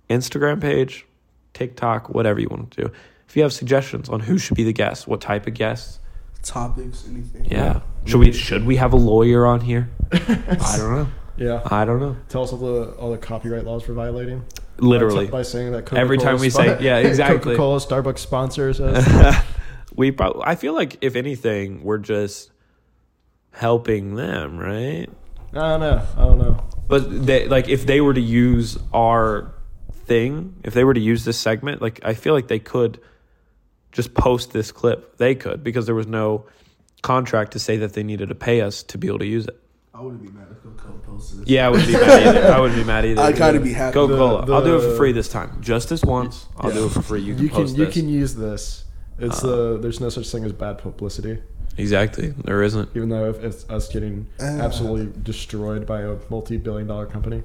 [0.10, 1.06] Instagram page,
[1.54, 2.91] TikTok, whatever you want to do.
[3.28, 5.99] If you have suggestions on who should be the guest, what type of guests,
[6.44, 7.46] Topics, anything.
[7.46, 9.89] yeah, should we should we have a lawyer on here?
[10.12, 11.08] I don't know.
[11.38, 11.62] Yeah.
[11.66, 12.16] I don't know.
[12.30, 14.46] Tell us all the all the copyright laws for violating.
[14.78, 17.56] Literally, by, saying that Coca-Cola Every time we say- yeah, exactly.
[17.56, 19.44] Coca-Cola, Starbucks sponsors us.
[19.96, 20.12] we.
[20.12, 22.52] Probably, I feel like if anything, we're just
[23.52, 25.08] helping them, right?
[25.54, 26.06] I don't know.
[26.18, 26.64] I don't know.
[26.88, 29.54] But they like if they were to use our
[29.94, 33.00] thing, if they were to use this segment, like I feel like they could
[33.94, 35.18] just post this clip.
[35.18, 36.46] They could because there was no
[37.02, 39.60] contract to say that they needed to pay us to be able to use it.
[39.94, 41.48] I wouldn't be mad if Coca-Cola posted this.
[41.50, 42.52] Yeah, I wouldn't be mad either.
[42.52, 43.22] I wouldn't be mad either.
[43.22, 43.94] I'd kind of be happy.
[43.94, 44.52] Coca Cola.
[44.54, 45.62] I'll do it for free this time.
[45.62, 46.48] Just this once.
[46.58, 46.78] I'll Yeah.
[46.80, 47.22] do it for free.
[47.22, 48.86] You can You can post you can use this.
[49.20, 51.38] It's Uh, the there's no such thing as bad publicity.
[51.78, 52.34] exactly.
[52.44, 52.89] There isn't.
[52.96, 54.46] Even though if it's us getting Uh.
[54.46, 57.44] absolutely destroyed by a multi-billion dollar company.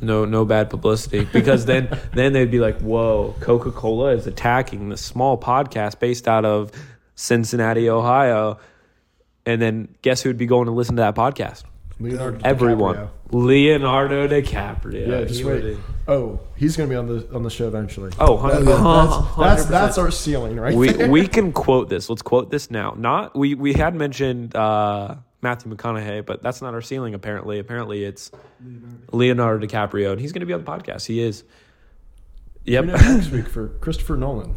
[0.00, 4.88] No, no bad publicity because then, then they'd be like, "Whoa, Coca Cola is attacking
[4.90, 6.70] the small podcast based out of
[7.14, 8.58] Cincinnati, Ohio,"
[9.46, 11.64] and then guess who'd be going to listen to that podcast?
[11.98, 13.08] Leonardo Everyone, DiCaprio.
[13.30, 15.06] Leonardo DiCaprio.
[15.08, 15.64] Yeah, just wait.
[15.64, 15.78] would-
[16.08, 18.12] Oh, he's gonna be on the on the show eventually.
[18.20, 21.10] Oh, 100 yeah, That's that's our ceiling right we there.
[21.10, 22.08] we can quote this.
[22.08, 22.94] Let's quote this now.
[22.96, 25.16] Not we we had mentioned uh,
[25.46, 27.14] Matthew McConaughey, but that's not our ceiling.
[27.14, 28.32] Apparently, apparently it's
[29.12, 31.06] Leonardo DiCaprio, and he's going to be on the podcast.
[31.06, 31.44] He is.
[32.64, 32.86] Yep.
[32.86, 34.56] Next week for Christopher Nolan.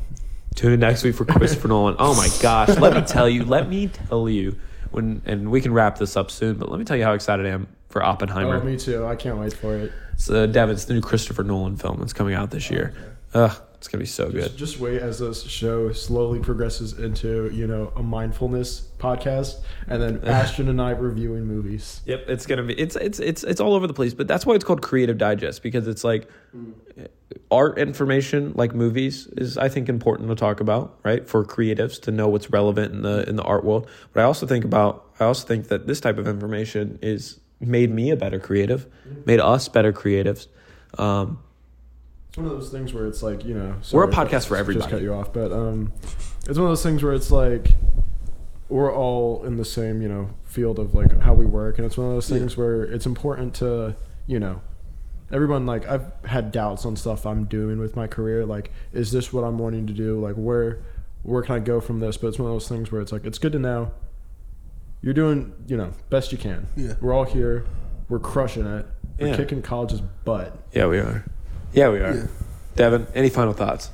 [0.55, 1.95] Tune in next week for Christopher Nolan.
[1.99, 2.69] Oh my gosh!
[2.69, 3.45] Let me tell you.
[3.45, 4.57] Let me tell you
[4.89, 6.57] when, and we can wrap this up soon.
[6.57, 8.55] But let me tell you how excited I am for Oppenheimer.
[8.55, 9.05] Oh, me too.
[9.05, 9.91] I can't wait for it.
[10.17, 10.73] So, Devin.
[10.73, 12.95] It's the new Christopher Nolan film that's coming out this year.
[13.35, 14.41] Ugh, it's gonna be so good.
[14.41, 20.01] Just, just wait as this show slowly progresses into you know a mindfulness podcast, and
[20.01, 22.01] then Ashton and I reviewing movies.
[22.05, 24.55] Yep, it's gonna be it's it's it's it's all over the place, but that's why
[24.55, 26.29] it's called Creative Digest because it's like
[27.51, 31.25] art information, like movies, is I think important to talk about, right?
[31.25, 33.89] For creatives to know what's relevant in the in the art world.
[34.11, 37.91] But I also think about I also think that this type of information is made
[37.91, 38.87] me a better creative,
[39.25, 40.47] made us better creatives.
[40.97, 41.39] Um,
[42.29, 44.59] It's one of those things where it's like you know We're a podcast for just-
[44.59, 44.79] everybody.
[44.79, 45.91] Just cut you off, but um,
[46.47, 47.73] it's one of those things where it's like
[48.69, 51.97] we're all in the same you know field of like how we work, and it's
[51.97, 53.95] one of those things where it's important to
[54.27, 54.61] you know
[55.31, 58.45] everyone like I've had doubts on stuff I'm doing with my career.
[58.45, 60.19] Like, is this what I'm wanting to do?
[60.21, 60.83] Like, where
[61.23, 62.15] where can I go from this?
[62.15, 63.91] But it's one of those things where it's like it's good to know
[65.01, 66.67] you're doing you know best you can.
[66.77, 66.93] Yeah.
[67.01, 67.65] We're all here.
[68.07, 68.85] We're crushing it.
[69.19, 69.35] We're Yeah.
[69.35, 70.55] kicking college's butt.
[70.73, 71.25] yeah, we are.
[71.73, 72.15] Yeah, we are.
[72.15, 72.27] Yeah.
[72.75, 73.91] Devin, any final thoughts?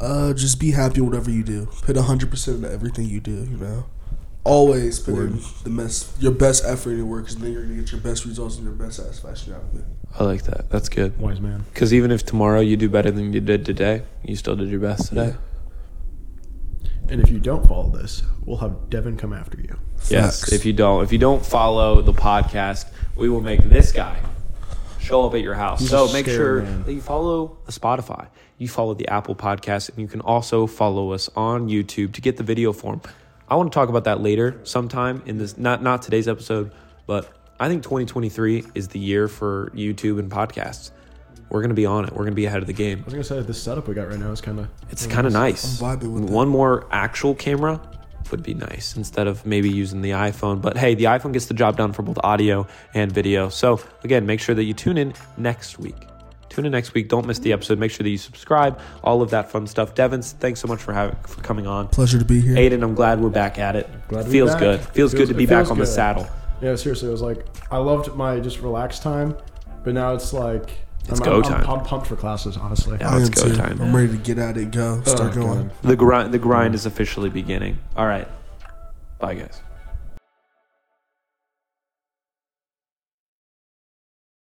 [0.00, 1.66] Uh, just be happy with whatever you do.
[1.82, 3.44] Put hundred percent into everything you do.
[3.44, 3.86] You know,
[4.44, 7.76] always put in the best, your best effort in your work, because then you're gonna
[7.76, 9.84] get your best results and your best satisfaction out of it.
[10.18, 10.70] I like that.
[10.70, 11.18] That's good.
[11.18, 11.64] Wise man.
[11.72, 14.80] Because even if tomorrow you do better than you did today, you still did your
[14.80, 15.34] best today.
[17.08, 19.76] And if you don't follow this, we'll have Devin come after you.
[20.08, 20.40] Yes.
[20.40, 20.52] Facts.
[20.52, 22.86] If you don't, if you don't follow the podcast,
[23.16, 24.20] we will make this guy
[25.04, 25.80] show up at your house.
[25.80, 26.82] He's so make sure man.
[26.84, 28.28] that you follow the Spotify,
[28.58, 32.36] you follow the Apple Podcast, and you can also follow us on YouTube to get
[32.36, 33.00] the video form.
[33.48, 35.58] I want to talk about that later, sometime in this.
[35.58, 36.72] Not not today's episode,
[37.06, 37.30] but
[37.60, 40.90] I think 2023 is the year for YouTube and podcasts.
[41.50, 42.12] We're gonna be on it.
[42.12, 43.00] We're gonna be ahead of the game.
[43.00, 45.26] I was gonna say this setup we got right now is kind of It's kind
[45.26, 45.80] of nice.
[45.80, 46.32] I'm vibing with that.
[46.32, 47.80] One more actual camera
[48.30, 50.60] would be nice instead of maybe using the iPhone.
[50.62, 53.48] But hey, the iPhone gets the job done for both audio and video.
[53.48, 55.96] So again, make sure that you tune in next week.
[56.48, 57.08] Tune in next week.
[57.08, 57.78] Don't miss the episode.
[57.80, 58.78] Make sure that you subscribe.
[59.02, 59.94] All of that fun stuff.
[59.96, 61.88] Devins, thanks so much for having for coming on.
[61.88, 62.54] Pleasure to be here.
[62.54, 63.88] Aiden, I'm glad we're back at it.
[64.06, 64.60] Glad to be feels back.
[64.60, 64.80] good.
[64.80, 66.28] Feels, Feels- good to be back feels on the saddle.
[66.62, 66.76] yeah.
[66.76, 69.36] Seriously, it was like I loved my just relaxed time,
[69.82, 70.70] but now it's like
[71.08, 71.64] It's I'm, go I'm, time.
[71.64, 72.56] I'm, I'm pumped for classes.
[72.56, 73.10] Honestly, Yeah.
[73.10, 73.60] I let's am go too.
[73.60, 73.80] time.
[73.80, 75.68] I'm ready to get at it, go, oh, start Oh, going.
[75.68, 75.82] God.
[75.82, 76.34] The grind.
[76.34, 77.78] The grind is officially beginning.
[77.96, 78.26] All right.
[79.18, 79.60] Bye, guys.